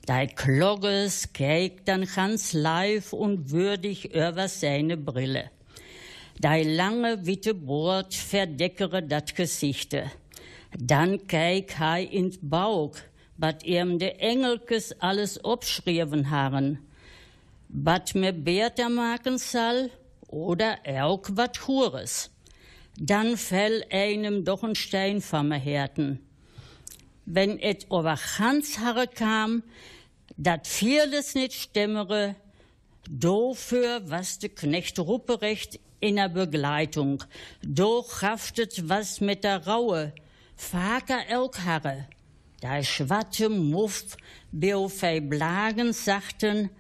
Der 0.08 0.26
Klogges 0.26 1.32
keek 1.32 1.85
dann 1.85 2.06
ganz 2.06 2.54
live 2.54 3.12
und 3.12 3.52
würdig 3.52 4.16
über 4.16 4.48
seine 4.48 4.96
Brille. 4.96 5.52
Der 6.42 6.64
lange 6.64 7.24
witte 7.24 7.55
Bord 7.55 8.14
verdeckere 8.14 9.00
dat 9.00 9.37
Gesichte. 9.37 10.11
Dann 10.76 11.24
keek 11.28 11.78
hij 11.78 12.05
ins 12.05 12.38
Bauch, 12.42 12.96
wat 13.37 13.62
ihm 13.62 14.00
de 14.00 14.11
Engelkes 14.18 15.00
alles 15.00 15.44
obschrieben 15.44 16.31
haben. 16.31 16.78
Wat 17.68 18.16
mir 18.16 18.33
Bertha 18.33 18.88
machen 18.88 19.38
soll 19.38 19.90
oder 20.26 20.78
auch 20.85 21.22
wat 21.31 21.68
Hures. 21.68 22.31
Dann 22.98 23.37
fell 23.37 23.85
einem 23.92 24.44
doch 24.44 24.64
ein 24.64 24.74
Stein 24.74 25.20
vom 25.20 25.52
Härten. 25.52 26.18
Wenn 27.24 27.61
et 27.61 27.87
over 27.88 28.18
ganz 28.37 28.78
Haare 28.78 29.07
kam, 29.07 29.62
dat 30.37 30.66
vieles 30.66 31.37
nicht 31.37 31.55
stimmere, 31.55 32.35
dofür 33.09 34.02
was 34.07 34.40
de 34.40 34.48
Knecht 34.48 34.98
Rupperecht 34.98 35.78
in 36.02 36.16
der 36.16 36.28
Begleitung, 36.28 37.22
do 37.62 38.04
haftet 38.20 38.88
was 38.88 39.20
mit 39.20 39.44
der 39.44 39.66
Raue, 39.66 40.12
Vater 40.56 41.20
Elkharre, 41.28 42.06
da 42.60 42.82
schwatte 42.82 43.48
Muff, 43.48 44.16
Beofei 44.50 45.20
Blagen 45.20 45.92
sagten, 45.92 46.70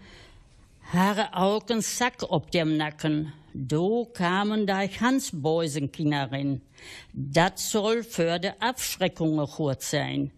Haare 0.92 1.32
Augen 1.32 1.80
Sack 1.80 2.24
ob 2.28 2.50
dem 2.50 2.76
Nacken, 2.76 3.32
do 3.54 4.04
kamen 4.12 4.66
da 4.66 4.80
Hansbeusenkinnerin. 4.80 6.60
Dat 7.12 7.58
soll 7.58 8.02
für 8.02 8.38
de 8.38 8.52
Abschreckungen 8.58 9.46
gut 9.46 9.82
sein. 9.82 10.32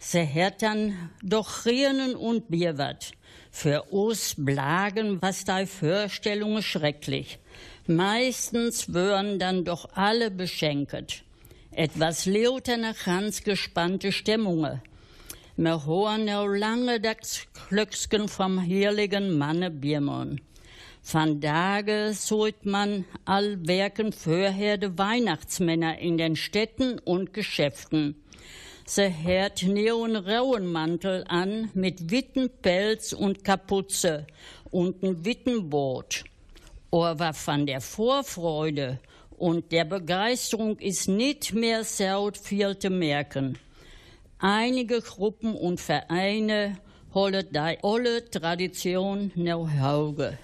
Se 0.00 0.26
dann 0.60 1.10
doch 1.22 1.66
Rienen 1.66 2.14
und 2.16 2.48
Bierwart. 2.48 3.12
Für 3.50 3.82
uns 3.90 4.34
Blagen 4.36 5.20
was 5.22 5.44
da 5.44 5.66
Vorstellungen 5.66 6.62
schrecklich. 6.62 7.38
Meistens 7.90 8.92
würden 8.92 9.38
dann 9.38 9.64
doch 9.64 9.88
alle 9.94 10.30
beschenket. 10.30 11.24
Etwas 11.70 12.26
nach 12.26 13.04
ganz 13.06 13.42
gespannte 13.42 14.12
Stimmungen. 14.12 14.82
Wir 15.56 15.86
hören 15.86 16.26
noch 16.26 16.46
lange 16.46 17.00
das 17.00 17.46
Glücksken 17.70 18.28
vom 18.28 18.60
heiligen 18.60 19.38
Manne 19.38 19.70
Biermann. 19.70 20.38
Van 21.02 21.40
Tage 21.40 22.12
sollt 22.12 22.66
man 22.66 23.06
all 23.24 23.66
werken 23.66 24.12
vorher 24.12 24.76
de 24.76 24.90
Weihnachtsmänner 24.98 25.98
in 25.98 26.18
den 26.18 26.36
Städten 26.36 26.98
und 26.98 27.32
Geschäften. 27.32 28.22
Sie 28.84 29.10
hört 29.22 29.62
neon 29.62 30.14
Rauenmantel 30.14 31.24
an 31.26 31.70
mit 31.72 32.10
witten 32.10 32.50
Pelz 32.60 33.14
und 33.14 33.44
Kapuze 33.44 34.26
und 34.70 35.02
ein 35.02 35.24
Wittenboot. 35.24 36.24
Aber 36.90 37.34
von 37.34 37.66
der 37.66 37.80
Vorfreude 37.80 38.98
und 39.30 39.70
der 39.72 39.84
Begeisterung 39.84 40.78
ist 40.78 41.08
nicht 41.08 41.52
mehr 41.52 41.84
sehr 41.84 42.30
viel 42.40 42.78
zu 42.78 42.90
merken. 42.90 43.58
Einige 44.38 45.00
Gruppen 45.00 45.54
und 45.54 45.80
Vereine 45.80 46.78
holen 47.12 47.46
die 47.50 47.58
alte 47.58 48.30
Tradition 48.30 49.32
nach 49.34 49.68
Hause. 49.80 50.38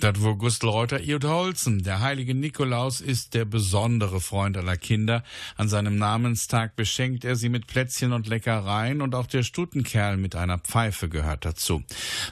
Das 0.00 0.22
wo 0.22 0.34
Gustl 0.34 0.66
Reuter 0.66 1.02
Iot 1.02 1.24
Holzen. 1.24 1.82
Der 1.82 2.00
heilige 2.00 2.34
Nikolaus 2.34 3.02
ist 3.02 3.34
der 3.34 3.44
besondere 3.44 4.22
Freund 4.22 4.56
aller 4.56 4.78
Kinder. 4.78 5.22
An 5.56 5.68
seinem 5.68 5.98
Namenstag 5.98 6.74
beschenkt 6.74 7.22
er 7.22 7.36
sie 7.36 7.50
mit 7.50 7.66
Plätzchen 7.66 8.14
und 8.14 8.26
Leckereien 8.26 9.02
und 9.02 9.14
auch 9.14 9.26
der 9.26 9.42
Stutenkerl 9.42 10.16
mit 10.16 10.36
einer 10.36 10.58
Pfeife 10.58 11.10
gehört 11.10 11.44
dazu. 11.44 11.82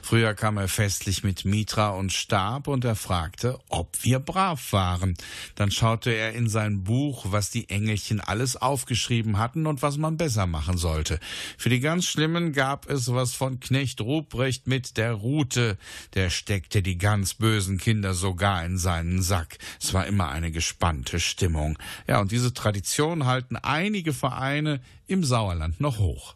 Früher 0.01 0.33
kam 0.33 0.57
er 0.57 0.67
festlich 0.67 1.23
mit 1.23 1.45
Mitra 1.45 1.89
und 1.89 2.11
Stab 2.11 2.67
und 2.67 2.85
er 2.85 2.95
fragte, 2.95 3.59
ob 3.69 4.03
wir 4.03 4.17
brav 4.17 4.73
waren. 4.73 5.13
Dann 5.53 5.69
schaute 5.69 6.09
er 6.09 6.33
in 6.33 6.49
sein 6.49 6.83
Buch, 6.83 7.27
was 7.29 7.51
die 7.51 7.69
Engelchen 7.69 8.19
alles 8.19 8.57
aufgeschrieben 8.57 9.37
hatten 9.37 9.67
und 9.67 9.83
was 9.83 9.97
man 9.97 10.17
besser 10.17 10.47
machen 10.47 10.77
sollte. 10.77 11.19
Für 11.59 11.69
die 11.69 11.81
ganz 11.81 12.05
Schlimmen 12.05 12.51
gab 12.51 12.89
es 12.89 13.13
was 13.13 13.35
von 13.35 13.59
Knecht 13.59 14.01
Ruprecht 14.01 14.65
mit 14.65 14.97
der 14.97 15.13
Rute. 15.13 15.77
Der 16.15 16.31
steckte 16.31 16.81
die 16.81 16.97
ganz 16.97 17.35
bösen 17.59 17.77
Kinder 17.77 18.13
sogar 18.13 18.63
in 18.63 18.77
seinen 18.77 19.21
Sack. 19.21 19.57
Es 19.81 19.93
war 19.93 20.07
immer 20.07 20.29
eine 20.29 20.49
gespannte 20.49 21.19
Stimmung. 21.19 21.77
Ja, 22.07 22.21
und 22.21 22.31
diese 22.31 22.53
Tradition 22.53 23.25
halten 23.25 23.57
einige 23.57 24.13
Vereine 24.13 24.79
im 25.07 25.25
Sauerland 25.25 25.81
noch 25.81 25.99
hoch. 25.99 26.35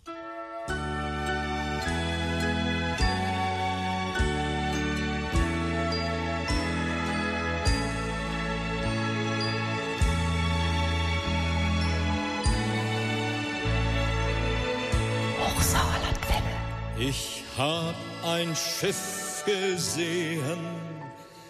Ich 17.00 17.44
hab 17.58 17.96
ein 18.26 18.54
Schiff 18.56 19.44
gesehen 19.46 20.84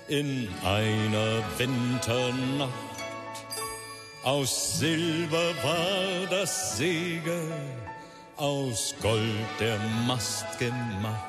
in 0.08 0.48
einer 0.64 1.44
Winternacht. 1.58 2.70
Aus 4.24 4.80
Silber 4.80 5.54
war 5.64 6.28
das 6.30 6.78
Segel, 6.78 7.52
aus 8.38 8.96
Gold 9.02 9.60
der 9.60 9.78
Mast 10.08 10.46
gemacht. 10.60 11.20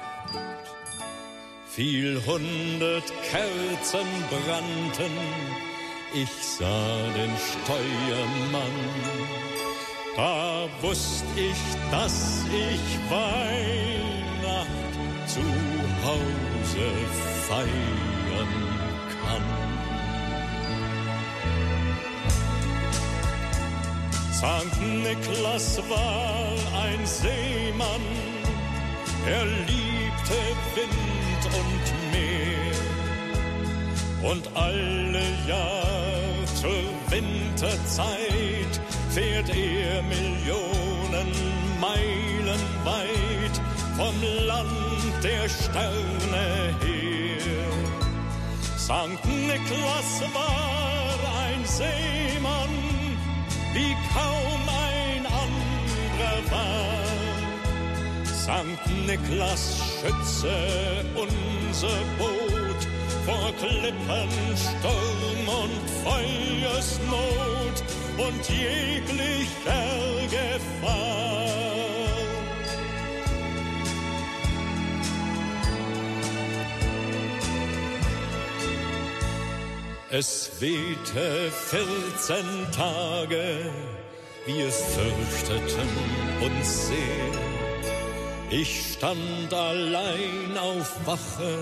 Viel 1.68 2.22
hundert 2.24 3.12
Kerzen 3.30 4.06
brannten, 4.30 5.12
ich 6.14 6.30
sah 6.30 6.96
den 7.16 7.32
Steuermann. 7.36 8.78
Da 10.16 10.68
wusst 10.80 11.24
ich, 11.34 11.90
dass 11.90 12.44
ich 12.46 13.10
Weihnacht 13.10 14.68
zu 15.26 15.40
Hause 16.06 16.44
Hause 16.74 18.13
feiern 18.34 18.48
kann. 19.22 19.42
Sankt 24.32 24.80
Niklas 24.80 25.78
war 25.88 26.52
ein 26.82 27.06
Seemann, 27.06 28.06
er 29.26 29.44
liebte 29.46 30.40
Wind 30.74 31.42
und 31.60 31.84
Meer 32.12 32.74
und 34.30 34.44
alle 34.54 35.24
Jahr 35.46 36.46
zur 36.54 36.84
Winterzeit 37.10 38.80
fährt 39.10 39.48
er 39.48 40.02
Millionen 40.02 41.30
Meilen 41.80 42.60
weit 42.84 43.60
vom 43.96 44.14
Land 44.46 45.22
der 45.22 45.48
Sterne 45.48 46.74
her. 46.82 47.23
Sankt 48.86 49.24
Niklas 49.24 50.20
war 50.34 51.16
ein 51.40 51.64
Seemann, 51.64 52.68
wie 53.72 53.96
kaum 54.12 54.62
ein 54.68 55.24
anderer 55.24 56.40
war. 56.50 58.26
Sankt 58.26 58.86
Niklas 59.06 59.80
schütze 60.02 60.54
unser 61.14 61.98
Boot 62.18 62.80
vor 63.24 63.52
Klippen, 63.58 64.30
Sturm 64.54 65.48
und 65.62 65.84
Feuersnot 66.04 67.76
und 68.18 68.42
jeglicher 68.50 69.88
Gefahr. 70.28 71.24
Es 80.16 80.48
wehte 80.60 81.50
14 81.50 82.36
Tage, 82.70 83.68
wir 84.46 84.70
fürchteten 84.70 85.88
uns 86.40 86.86
sehr. 86.86 87.32
Ich 88.48 88.92
stand 88.92 89.52
allein 89.52 90.56
auf 90.56 91.04
Wache, 91.04 91.58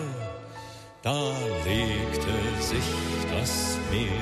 da 1.01 1.33
legte 1.65 2.63
sich 2.63 2.91
das 3.33 3.79
Meer. 3.91 4.13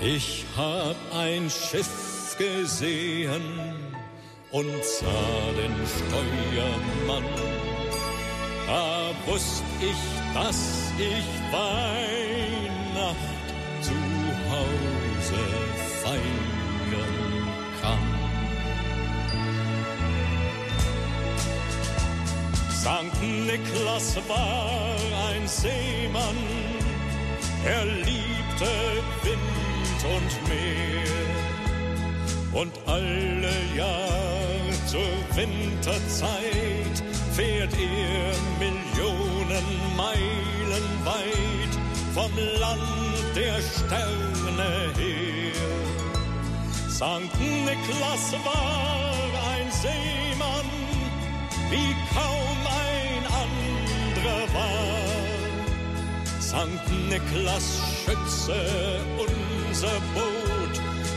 Ich 0.00 0.46
hab 0.56 0.96
ein 1.14 1.50
Schiff 1.50 2.34
gesehen 2.38 3.42
und 4.52 4.82
sah 4.82 5.52
den 5.60 5.76
Steuermann. 5.86 7.24
Da 8.66 9.10
wusst 9.26 9.64
ich, 9.82 10.32
dass 10.32 10.92
ich 10.98 11.52
Weihnacht 13.04 13.48
zu 13.82 13.92
Hause 14.50 15.42
feiern 16.02 17.48
kann. 17.80 17.98
Sankt 22.70 23.22
Niklas 23.22 24.16
war 24.28 24.96
ein 25.28 25.46
Seemann, 25.46 26.36
er 27.64 27.84
liebte 27.84 28.72
Wind 29.22 30.00
und 30.14 30.48
Meer. 30.48 31.04
Und 32.52 32.72
alle 32.86 33.52
Jahr 33.76 34.70
zur 34.86 35.36
Winterzeit 35.36 36.96
fährt 37.32 37.74
er 37.74 38.34
Millionen 38.60 39.96
Meilen 39.96 41.04
weit 41.04 41.53
vom 42.14 42.30
Land 42.60 42.80
der 43.34 43.60
Sterne 43.60 44.72
her. 44.96 45.52
Sankt 46.88 47.38
Niklas 47.40 48.32
war 48.44 49.14
ein 49.52 49.68
Seemann, 49.82 50.70
wie 51.70 51.92
kaum 52.14 52.58
ein 52.86 53.22
anderer 53.44 54.44
war. 54.54 55.04
Sankt 56.38 56.88
Niklas 57.10 57.80
schütze 58.04 58.60
unser 59.18 59.98
Boot 60.14 60.74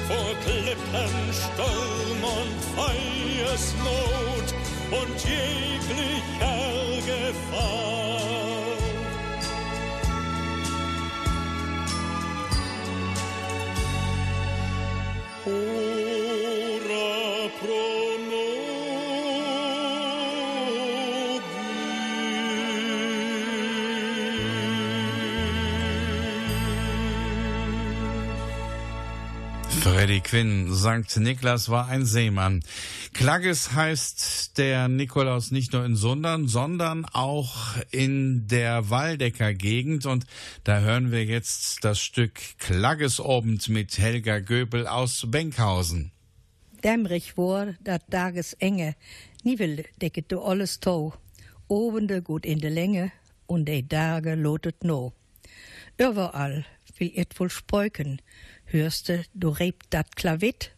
vor 0.07 0.29
Klippen, 0.45 1.15
Sturm 1.31 2.21
und 2.41 2.59
Feuersnot 2.75 4.47
und 4.89 5.15
jeglicher 5.23 6.57
Gefahr. 7.05 8.57
Freddy 29.93 30.19
Quinn, 30.19 30.73
St. 30.75 31.17
Niklas 31.21 31.69
war 31.69 31.88
ein 31.88 32.05
Seemann. 32.05 32.61
Klagges 33.13 33.71
heißt 33.71 34.57
der 34.57 34.89
Nikolaus 34.89 35.51
nicht 35.51 35.71
nur 35.71 35.85
in 35.85 35.95
Sundern, 35.95 36.49
sondern 36.49 37.05
auch 37.05 37.77
in 37.91 38.47
der 38.47 38.89
Waldecker 38.89 39.53
Gegend. 39.53 40.05
Und 40.05 40.25
da 40.65 40.81
hören 40.81 41.11
wir 41.11 41.23
jetzt 41.23 41.85
das 41.85 41.99
Stück 41.99 42.33
Klaggesobend 42.59 43.69
mit 43.69 43.97
Helga 43.97 44.39
Göbel 44.39 44.88
aus 44.88 45.25
Benkhausen. 45.29 46.11
Dämmerig 46.83 47.38
war 47.38 47.73
dat 47.81 48.09
Tages 48.11 48.53
enge, 48.53 48.95
Nivel 49.43 49.85
decket 50.01 50.31
du 50.31 50.41
alles 50.41 50.81
tau. 50.81 51.13
Obende 51.69 52.21
gut 52.21 52.45
in 52.45 52.59
de 52.59 52.69
Länge 52.69 53.11
und 53.45 53.65
de 53.65 53.83
Tage 53.83 54.35
lotet 54.35 54.83
no. 54.83 55.13
Überall 55.97 56.65
will 56.99 57.11
et 57.15 57.39
wohl 57.39 57.49
speuken, 57.49 58.21
hörste, 58.68 59.24
du 59.34 59.49
rebt 59.49 59.88
dat 59.89 60.15
Klavit. 60.15 60.72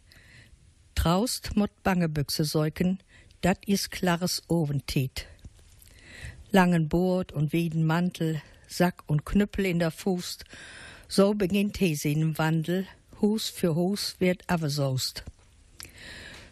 Traust 0.96 1.56
mot 1.56 1.72
Bangebüchse 1.84 2.46
säuken, 2.46 3.00
dat 3.42 3.58
is 3.66 3.90
klares 3.90 4.42
Oventit. 4.48 5.28
Langen 6.52 6.90
Bord 6.90 7.32
und 7.32 7.54
wieden 7.54 7.86
Mantel, 7.86 8.42
Sack 8.68 9.04
und 9.08 9.26
Knüppel 9.26 9.66
in 9.66 9.80
der 9.80 9.92
Fuß, 9.92 10.40
so 11.08 11.34
beginnt 11.34 11.80
Hese 11.80 12.10
im 12.10 12.38
Wandel, 12.38 12.86
Hus 13.22 13.50
für 13.50 13.76
Hus 13.76 14.16
wird 14.20 14.44
avesoust. 14.48 15.24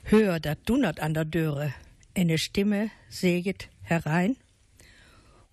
Hör, 0.04 0.40
dat 0.40 0.60
dunnert 0.66 1.00
an 1.00 1.14
der 1.14 1.26
Döre, 1.26 1.74
eine 2.16 2.38
Stimme 2.38 2.90
seget 3.10 3.70
herein. 3.84 4.38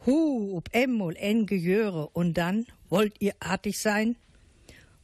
Hu, 0.07 0.57
ob 0.57 0.69
emmol 0.73 1.17
en 1.17 1.47
Gejöre, 1.47 2.09
und 2.09 2.35
dann 2.35 2.67
wollt 2.89 3.21
ihr 3.21 3.35
artig 3.41 3.79
sein? 3.79 4.17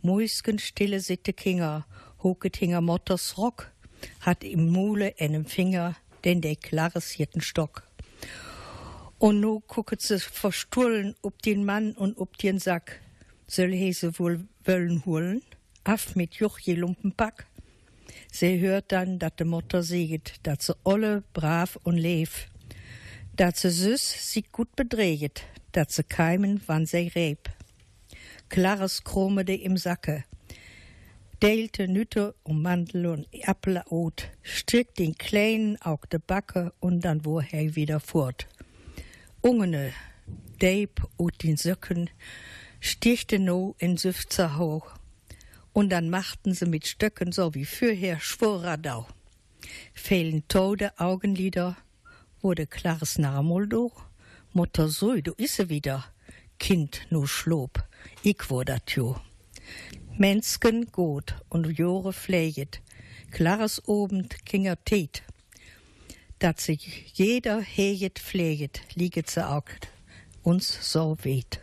Muisken 0.03 0.59
stille 0.59 1.01
sitte 1.01 1.33
Kinger, 1.33 1.87
hoket 2.23 2.57
hinger 2.57 2.81
Motters 2.81 3.37
Rock, 3.37 3.71
hat 4.21 4.45
im 4.45 4.71
Mule 4.71 5.15
einem 5.19 5.45
Finger 5.45 5.95
den 6.25 6.41
de 6.41 6.57
klares 6.57 7.17
Stock. 7.39 7.83
Und 9.19 9.41
no 9.41 9.61
gucket 9.67 10.01
se 10.01 10.19
verstullen 10.19 11.15
ob 11.23 11.43
den 11.43 11.65
Mann 11.65 11.93
und 11.93 12.17
ob 12.17 12.39
den 12.39 12.59
Sack. 12.59 13.01
Soll 13.47 13.73
hese 13.73 14.19
wohl 14.19 14.49
wöllen 14.65 15.05
holen? 15.05 15.43
Af 15.85 16.17
mit 16.17 16.37
Juch 16.37 16.59
je 16.59 16.75
Lumpenpack? 16.75 17.47
Se 18.33 18.59
hört 18.59 18.93
dann, 18.93 19.19
dat 19.19 19.39
de 19.39 19.45
Mutter 19.45 19.83
sieget, 19.83 20.35
dat 20.43 20.63
se 20.63 20.75
olle 20.85 21.23
brav 21.35 21.77
und 21.83 21.99
leef. 21.99 22.49
Dat 23.37 23.57
se 23.57 23.69
süß 23.69 24.33
sie 24.33 24.45
gut 24.53 24.75
bedreget, 24.77 25.45
dat 25.73 25.93
se 25.93 26.03
keimen, 26.03 26.61
wann 26.67 26.87
se 26.87 27.11
reb. 27.15 27.49
Klares 28.51 29.05
kromede 29.05 29.55
im 29.55 29.77
Sacke. 29.77 30.25
Deelte 31.41 31.87
Nütte 31.87 32.35
um 32.43 32.63
Mandel 32.63 33.07
und 33.07 33.29
Äppelot, 33.33 34.29
strickt 34.43 34.99
den 34.99 35.15
Kleinen 35.15 35.81
auch 35.81 36.05
de 36.05 36.19
Backe 36.19 36.73
und 36.81 37.03
dann 37.03 37.25
wo 37.25 37.39
er 37.39 37.77
wieder 37.77 38.01
fort. 38.01 38.49
Ungene, 39.41 39.93
Deib 40.59 41.01
und 41.17 41.45
den 41.45 41.57
Söcken, 41.57 42.11
stichte 42.81 43.39
no 43.39 43.77
in 43.79 43.97
Süfzer 43.97 44.59
hoch. 44.59 44.95
Und 45.73 45.91
dann 45.91 46.11
machten 46.11 46.53
sie 46.53 46.67
mit 46.67 46.89
Stöcken 46.89 47.31
so 47.31 47.55
wie 47.55 47.65
fürher 47.65 48.19
Schworadau. 48.19 49.07
Fehlen 49.95 50.43
tode 50.49 50.99
Augenlider, 50.99 51.77
wurde 52.43 52.67
klares 52.67 53.17
Narmol 53.17 53.69
durch. 53.69 53.95
Mutter 54.53 54.89
so, 54.89 55.15
du 55.21 55.35
isse 55.37 55.69
wieder. 55.69 56.05
Kind 56.59 57.07
nu 57.11 57.27
schlob, 57.27 57.83
ich 58.23 58.49
wo 58.49 58.65
dat 58.65 58.91
jo. 58.91 59.17
Mensken 60.19 60.91
gut 60.93 61.35
und 61.49 61.79
Jore 61.79 62.13
pfleget, 62.13 62.81
klares 63.31 63.81
Obend 63.87 64.45
kinger 64.45 64.77
Tet. 64.85 65.23
Dat 66.39 66.61
sich 66.61 67.13
jeder 67.15 67.61
heget 67.61 68.19
pfleget, 68.19 68.83
lieget 68.95 69.31
se 69.31 69.49
auch 69.49 69.69
uns 70.43 70.93
so 70.93 71.17
weht. 71.23 71.61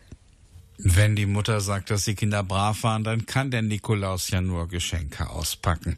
Wenn 0.79 1.15
die 1.15 1.25
Mutter 1.25 1.59
sagt, 1.59 1.89
dass 1.89 2.05
die 2.05 2.13
Kinder 2.13 2.43
brav 2.43 2.83
waren, 2.83 3.03
dann 3.03 3.25
kann 3.25 3.49
der 3.49 3.63
Nikolaus 3.63 4.29
ja 4.29 4.41
nur 4.41 4.67
Geschenke 4.67 5.27
auspacken. 5.27 5.97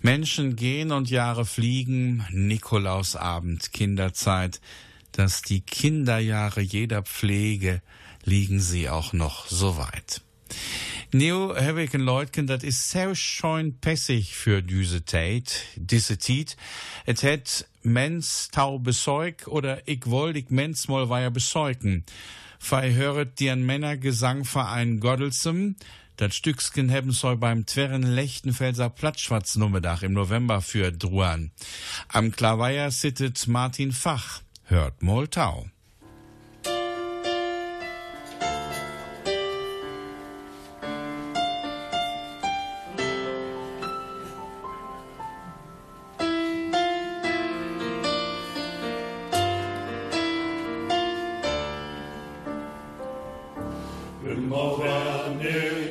Menschen 0.00 0.54
gehen 0.54 0.92
und 0.92 1.10
Jahre 1.10 1.44
fliegen, 1.44 2.24
Nikolausabend, 2.30 3.72
Kinderzeit, 3.72 4.60
dass 5.10 5.42
die 5.42 5.60
Kinderjahre 5.60 6.60
jeder 6.60 7.02
Pflege 7.02 7.82
liegen 8.24 8.60
sie 8.60 8.88
auch 8.88 9.12
noch 9.12 9.46
so 9.46 9.76
weit. 9.76 10.22
Neo 11.14 11.54
heb 11.54 11.92
Leutken, 11.92 12.46
dat 12.46 12.62
is 12.62 12.90
sehr 12.90 13.14
schön 13.14 13.78
pessig 13.80 14.34
für 14.34 14.62
diese 14.62 15.04
Tate, 15.04 15.52
diese 15.76 16.16
Tiet. 16.16 16.56
Et 17.04 17.22
het 17.22 17.68
mens 17.82 18.48
tau 18.50 18.78
besäug 18.78 19.46
oder 19.46 19.86
ich 19.86 20.06
wollt 20.06 20.36
ich 20.36 20.48
mens 20.48 20.88
mal 20.88 21.10
weiter 21.10 21.30
besäugen. 21.30 22.04
Fei 22.58 22.94
höret 22.94 23.40
die 23.40 23.50
an 23.50 23.66
Männergesangverein 23.66 25.00
Goddelsem, 25.00 25.76
dat 26.16 26.32
Stücksken 26.32 26.88
hebben 26.88 27.12
soll 27.12 27.36
beim 27.36 27.66
Twerren 27.66 28.04
Lechtenfelser 28.04 28.88
Plattschwarznummedag 28.88 30.02
im 30.02 30.14
November 30.14 30.62
für 30.62 30.92
Druan. 30.92 31.50
Am 32.08 32.32
Klavier 32.32 32.90
sittet 32.90 33.46
Martin 33.48 33.92
Fach, 33.92 34.40
hört 34.64 35.02
Moltau. 35.02 35.66
of 54.54 54.80
a 54.80 55.34
new 55.34 55.81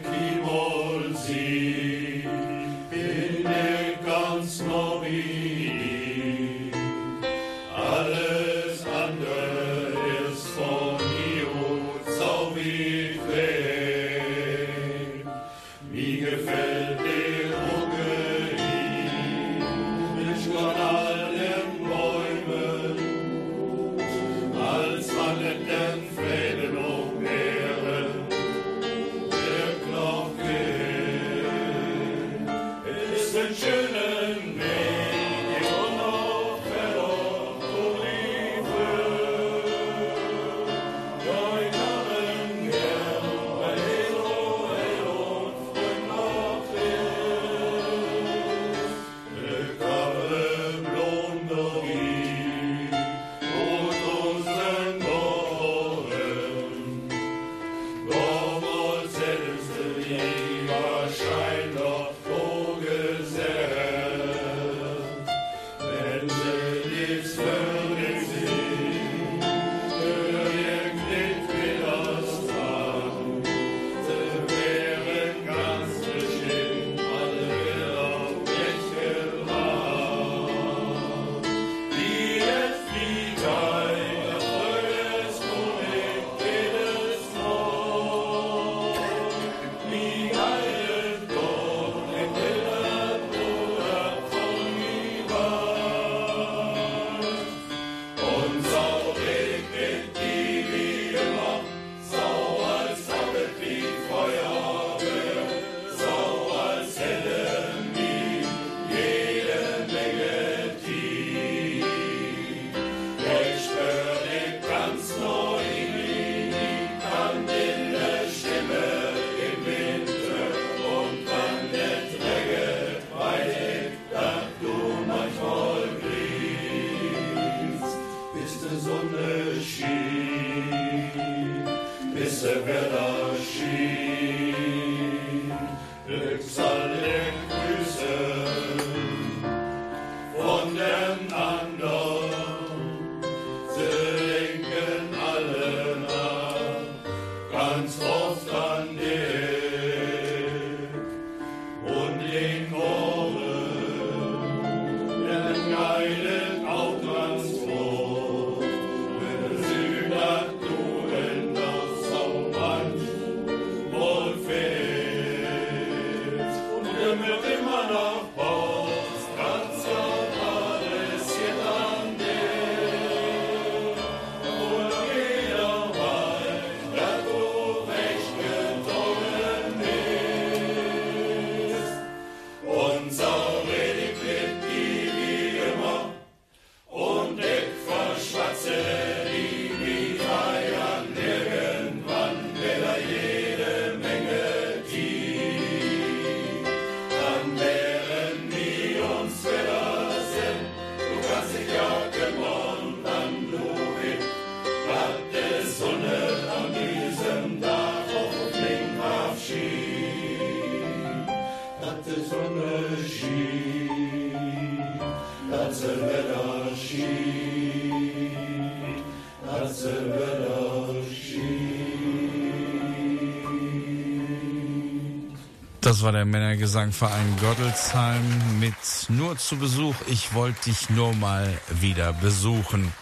Das 225.92 226.04
war 226.04 226.14
der 226.14 226.24
Männergesangverein 226.24 227.36
Gottelsheim 227.42 228.62
mit 228.62 228.74
Nur 229.10 229.38
zu 229.38 229.58
Besuch. 229.58 229.96
Ich 230.08 230.34
wollte 230.34 230.70
dich 230.70 230.90
nur 230.90 231.14
mal 231.14 231.54
wieder 231.82 232.14
besuchen. 232.14 232.94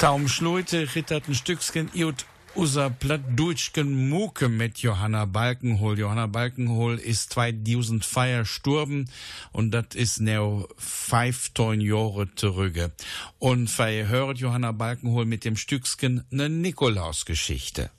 Taum 0.00 0.26
Schleute 0.26 0.96
rittert 0.96 1.28
ein 1.28 1.36
Stückchen 1.36 1.88
iut 1.94 2.26
unser 2.56 2.90
Plattdeutschen 2.90 4.08
Muke 4.08 4.48
mit 4.48 4.78
Johanna 4.78 5.26
Balkenhol. 5.26 5.96
Johanna 5.96 6.26
Balkenhol 6.26 6.98
ist 6.98 7.34
2000 7.34 8.04
Feier 8.04 8.44
sturben 8.44 9.08
und 9.52 9.70
das 9.70 9.94
ist 9.94 10.20
now 10.20 10.68
15 10.76 11.80
Jahre 11.80 12.34
zurück. 12.34 12.90
Und 13.38 13.78
wir 13.78 14.32
Johanna 14.34 14.72
Balkenhol 14.72 15.24
mit 15.24 15.44
dem 15.44 15.54
Stückchen 15.54 16.24
ne 16.30 16.48
Nikolausgeschichte. 16.48 17.90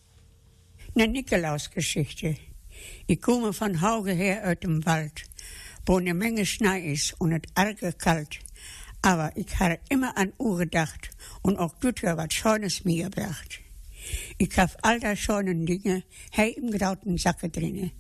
Eine 0.94 1.08
Nikolausgeschichte. 1.08 2.36
Ich 3.08 3.22
komme 3.22 3.54
von 3.54 3.82
Hauge 3.82 4.12
her 4.12 4.48
aus 4.48 4.60
dem 4.62 4.86
Wald, 4.86 5.24
wo 5.86 5.98
eine 5.98 6.14
Menge 6.14 6.46
Schnee 6.46 6.94
ist 6.94 7.20
und 7.20 7.32
es 7.32 7.42
arge 7.56 7.94
kalt. 7.94 8.40
Aber 9.02 9.32
ich 9.36 9.60
habe 9.60 9.80
immer 9.90 10.16
an 10.18 10.34
Uhr 10.38 10.60
gedacht 10.60 11.10
und 11.42 11.58
auch 11.58 11.74
tut 11.80 12.02
ja 12.02 12.18
was 12.18 12.34
Schönes 12.34 12.86
mir 12.86 13.10
gebracht. 13.10 13.60
Ich 14.38 14.58
hab 14.58 14.78
all 14.82 15.00
das 15.00 15.20
schönen 15.20 15.66
Dinge 15.66 16.04
hei 16.36 16.50
im 16.50 16.72
grauten 16.72 17.18
Sacke 17.18 17.50
drinne. 17.50 17.92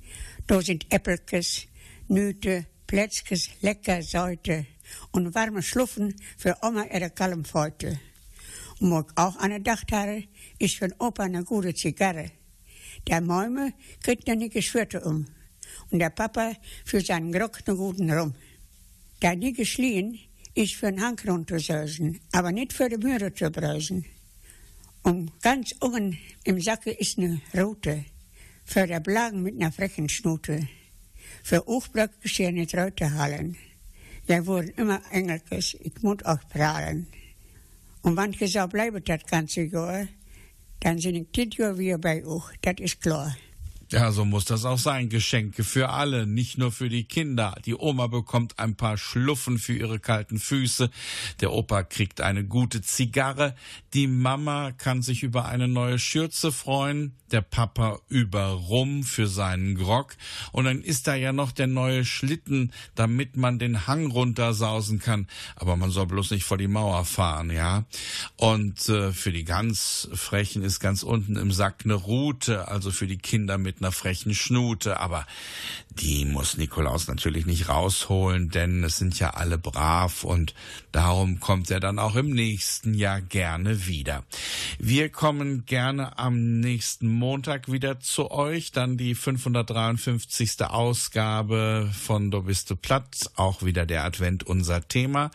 Da 0.48 0.62
sind 0.62 0.92
Äppelkes, 0.92 1.68
Nüte, 2.08 2.66
Plätzkes, 2.88 3.50
lecker 3.62 4.02
Säute 4.02 4.66
und 5.12 5.34
warme 5.34 5.62
Schluffen 5.62 6.16
für 6.38 6.58
Oma 6.62 6.86
ihre 6.86 7.10
kallen 7.10 7.46
Feute. 7.46 8.00
Und 8.80 8.92
wo 8.92 9.00
ich 9.00 9.18
auch 9.18 9.38
an 9.38 9.52
gedacht 9.52 9.92
habe, 9.92 10.24
ist 10.60 10.76
für 10.76 10.90
Opa 11.00 11.24
eine 11.24 11.44
gute 11.44 11.74
Zigarre. 11.74 12.32
Der 13.08 13.22
Mäume 13.22 13.74
kriegt 14.04 14.30
eine 14.30 14.50
Geschwürte 14.50 15.02
um 15.02 15.26
und 15.90 16.00
der 16.00 16.10
Papa 16.10 16.54
für 16.86 17.02
seinen 17.02 17.32
Grock 17.32 17.60
einen 17.68 17.78
guten 17.78 18.12
Rum. 18.12 18.34
Der 19.22 19.36
nie 19.36 19.54
geschlien 19.54 20.20
ist 20.54 20.76
für 20.76 20.92
den 20.92 21.02
Hank 21.02 21.28
runtersausen, 21.28 22.20
aber 22.32 22.52
nicht 22.52 22.74
für 22.74 22.90
die 22.90 22.98
Möhre 22.98 23.34
zu 23.34 23.50
brausen. 23.50 24.06
Und 25.04 25.32
ganz 25.42 25.74
oben 25.82 26.18
im 26.44 26.62
Sacke 26.62 26.92
ist 26.92 27.18
eine 27.18 27.42
rote, 27.56 28.06
für 28.66 28.86
der 28.86 29.00
Blagen 29.00 29.42
mit 29.42 29.56
einer 29.56 29.72
frechen 29.72 30.10
Schnute. 30.10 30.68
Für 31.44 31.66
Hochblock 31.66 32.22
geschehen 32.22 32.56
nicht 32.56 32.76
rote 32.76 33.12
Hallen. 33.14 33.58
Wir 34.28 34.46
wurden 34.46 34.70
immer 34.78 35.02
Engelkes, 35.12 35.76
ich 35.80 36.02
muss 36.04 36.24
auch 36.24 36.40
prahlen. 36.50 37.08
Und 38.04 38.42
ich 38.42 38.54
so 38.54 38.68
bleibe 38.68 39.02
das 39.02 39.26
ganze 39.26 39.62
Jahr, 39.62 40.08
dann 40.82 40.98
sind 41.00 41.16
ich 41.16 41.32
dit 41.32 41.56
Jahr 41.56 41.78
wieder 41.78 41.98
bei 41.98 42.26
euch, 42.26 42.44
das 42.62 42.76
ist 42.80 43.02
klar. 43.02 43.36
Ja, 43.92 44.14
so 44.14 44.24
muss 44.24 44.46
das 44.46 44.64
auch 44.64 44.78
sein. 44.78 45.10
Geschenke 45.10 45.66
für 45.66 45.90
alle, 45.90 46.26
nicht 46.26 46.58
nur 46.58 46.72
für 46.72 46.88
die 46.88 47.04
Kinder. 47.04 47.56
Die 47.66 47.76
Oma 47.76 48.08
bekommt 48.08 48.58
ein 48.58 48.76
paar 48.76 48.98
Schluffen 48.98 49.60
für 49.60 49.74
ihre 49.74 50.00
kalten 50.00 50.40
Füße. 50.40 50.90
Der 51.42 51.52
Opa 51.52 51.84
kriegt 51.84 52.22
eine 52.22 52.46
gute 52.46 52.82
Zigarre. 52.82 53.54
Die 53.94 54.08
Mama 54.08 54.72
kann 54.72 55.02
sich 55.02 55.24
über 55.24 55.44
eine 55.46 55.68
neue 55.68 56.00
Schürze 56.00 56.54
freuen. 56.54 57.18
Der 57.34 57.42
Papa 57.42 58.00
über 58.08 58.48
Rum 58.48 59.04
für 59.04 59.28
seinen 59.28 59.76
Grog. 59.76 60.16
Und 60.54 60.66
dann 60.66 60.82
ist 60.82 61.08
da 61.08 61.16
ja 61.16 61.34
noch 61.34 61.52
der 61.52 61.68
neue 61.68 62.06
Schlitten, 62.06 62.72
damit 62.96 63.36
man 63.36 63.60
den 63.60 63.88
Hang 63.88 64.08
runtersausen 64.08 65.00
kann. 65.00 65.28
Aber 65.56 65.76
man 65.76 65.92
soll 65.92 66.08
bloß 66.08 66.32
nicht 66.32 66.44
vor 66.44 66.58
die 66.58 66.68
Mauer 66.70 67.04
fahren, 67.04 67.52
ja. 67.52 67.86
Und 68.38 68.88
äh, 68.88 69.12
für 69.12 69.34
die 69.34 69.44
ganz 69.44 70.10
Frechen 70.14 70.64
ist 70.64 70.80
ganz 70.80 71.04
unten 71.04 71.36
im 71.36 71.52
Sack 71.52 71.82
eine 71.84 71.94
Rute, 71.96 72.70
also 72.70 72.92
für 72.92 73.08
die 73.08 73.18
Kinder 73.18 73.58
mit 73.58 73.81
einer 73.82 73.92
frechen 73.92 74.34
Schnute, 74.34 75.00
aber 75.00 75.26
die 75.90 76.26
muss 76.26 76.58
Nikolaus 76.58 77.08
natürlich 77.08 77.46
nicht 77.46 77.68
rausholen, 77.68 78.50
denn 78.50 78.84
es 78.84 78.98
sind 78.98 79.20
ja 79.20 79.32
alle 79.32 79.58
brav 79.58 80.24
und 80.24 80.54
darum 80.92 81.40
kommt 81.40 81.70
er 81.70 81.80
dann 81.80 82.00
auch 82.00 82.16
im 82.16 82.30
nächsten 82.30 82.94
Jahr 82.94 83.22
gerne 83.22 83.88
wieder. 83.88 84.24
Wir 84.80 85.10
kommen 85.10 85.66
gerne 85.66 86.18
am 86.18 86.60
nächsten 86.60 87.08
Montag 87.08 87.72
wieder 87.72 88.00
zu 88.00 88.32
euch, 88.32 88.72
dann 88.72 88.98
die 88.98 89.16
553. 89.16 90.62
Ausgabe 90.62 91.90
von 91.94 92.32
Du 92.32 92.44
bist 92.44 92.70
du 92.70 92.76
platt, 92.76 93.30
auch 93.36 93.64
wieder 93.64 93.86
der 93.86 94.04
Advent 94.04 94.44
unser 94.44 94.88
Thema. 94.88 95.32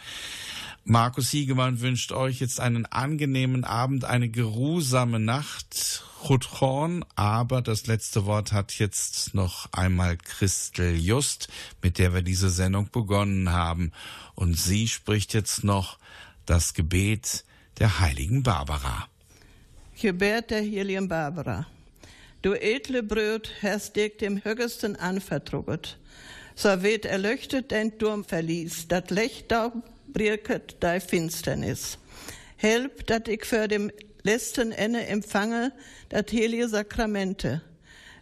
Markus 0.89 1.31
Hiegemann 1.31 1.81
wünscht 1.81 2.13
euch 2.13 2.39
jetzt 2.39 2.61
einen 2.61 2.87
angenehmen 2.87 3.65
Abend, 3.65 4.05
eine 4.05 4.29
geruhsame 4.29 5.19
Nacht. 5.19 6.05
Chutchorn, 6.25 7.05
aber 7.17 7.61
das 7.61 7.89
letzte 7.89 8.25
Wort 8.25 8.53
hat 8.53 8.73
jetzt 8.79 9.35
noch 9.35 9.67
einmal 9.73 10.17
Christel 10.17 10.95
Just, 10.95 11.49
mit 11.83 11.99
der 11.99 12.15
wir 12.15 12.23
diese 12.23 12.51
Sendung 12.51 12.89
begonnen 12.93 13.51
haben. 13.51 13.91
Und 14.37 14.57
sie 14.57 14.87
spricht 14.87 15.35
jetzt 15.35 15.65
noch 15.65 15.99
das 16.47 16.73
Gebet 16.73 17.45
der 17.81 17.99
heiligen 17.99 18.45
Barbara. 18.45 19.09
Gebet 20.01 20.53
der 20.53 20.63
heiligen 20.63 21.09
Barbara. 21.09 21.67
Du 22.43 22.55
edle 22.55 23.03
Brüd 23.03 23.51
hast 23.61 23.97
dich 23.97 24.19
dem 24.19 24.45
Höchsten 24.45 24.95
anvertraut. 24.95 25.99
So 26.55 26.85
wird 26.85 27.07
erleuchtet 27.07 27.73
dein 27.73 27.99
Turm 27.99 28.25
verließ, 28.25 28.87
dat 28.87 29.11
Licht 29.11 29.51
birket 30.17 30.77
dei 30.81 30.99
Finsternis. 31.01 31.99
Help, 32.57 33.07
dat 33.07 33.29
ich 33.29 33.45
für 33.45 33.69
dem 33.69 33.91
letzten 34.23 34.73
Ende 34.73 35.07
empfange 35.07 35.73
dat 36.09 36.33
heilige 36.33 36.69
Sakramente. 36.69 37.61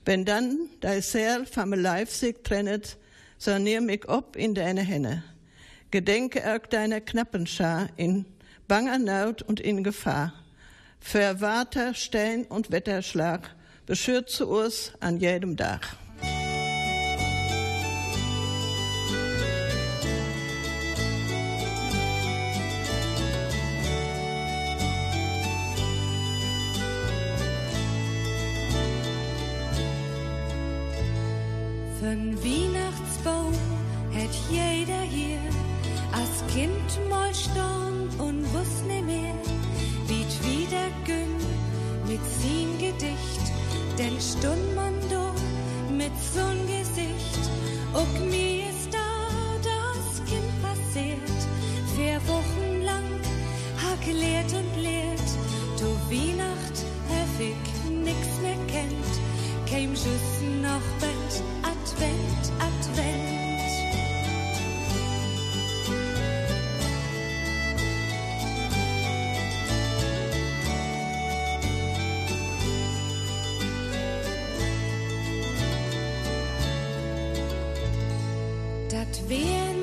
Wenn 0.05 0.25
dann 0.25 0.69
dei 0.81 1.01
Seele 1.01 1.47
vom 1.47 1.73
Leib 1.73 2.09
sich 2.09 2.37
trennet, 2.43 2.97
so 3.39 3.59
nimm 3.59 3.89
ich 3.89 4.09
ob 4.09 4.37
in 4.37 4.55
deine 4.55 4.83
Hände. 4.83 5.23
Gedenke 5.91 6.43
auch 6.53 6.67
deiner 6.67 7.01
Knappenschar 7.01 7.89
in 7.97 8.27
banger 8.67 8.99
Not 8.99 9.43
und 9.43 9.61
in 9.61 9.85
Gefahr. 9.85 10.33
Für 10.99 11.41
Water, 11.41 11.95
Stein 11.95 12.45
und 12.45 12.73
Wetterschlag 12.73 13.55
beschütze 13.87 14.47
uns 14.47 14.93
an 15.01 15.19
jedem 15.19 15.57
Tag. 15.57 15.97
Ich 57.51 57.91
nix 57.91 58.41
mehr 58.43 58.59
kennt, 58.67 59.15
käm 59.67 59.91
just 59.93 60.43
noch 60.63 60.87
bald 61.01 61.43
Advent, 61.63 62.45
Advent. 62.59 63.25
Dat 78.89 79.29
wär 79.29 79.74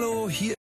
Hallo, 0.00 0.30
hier 0.30 0.54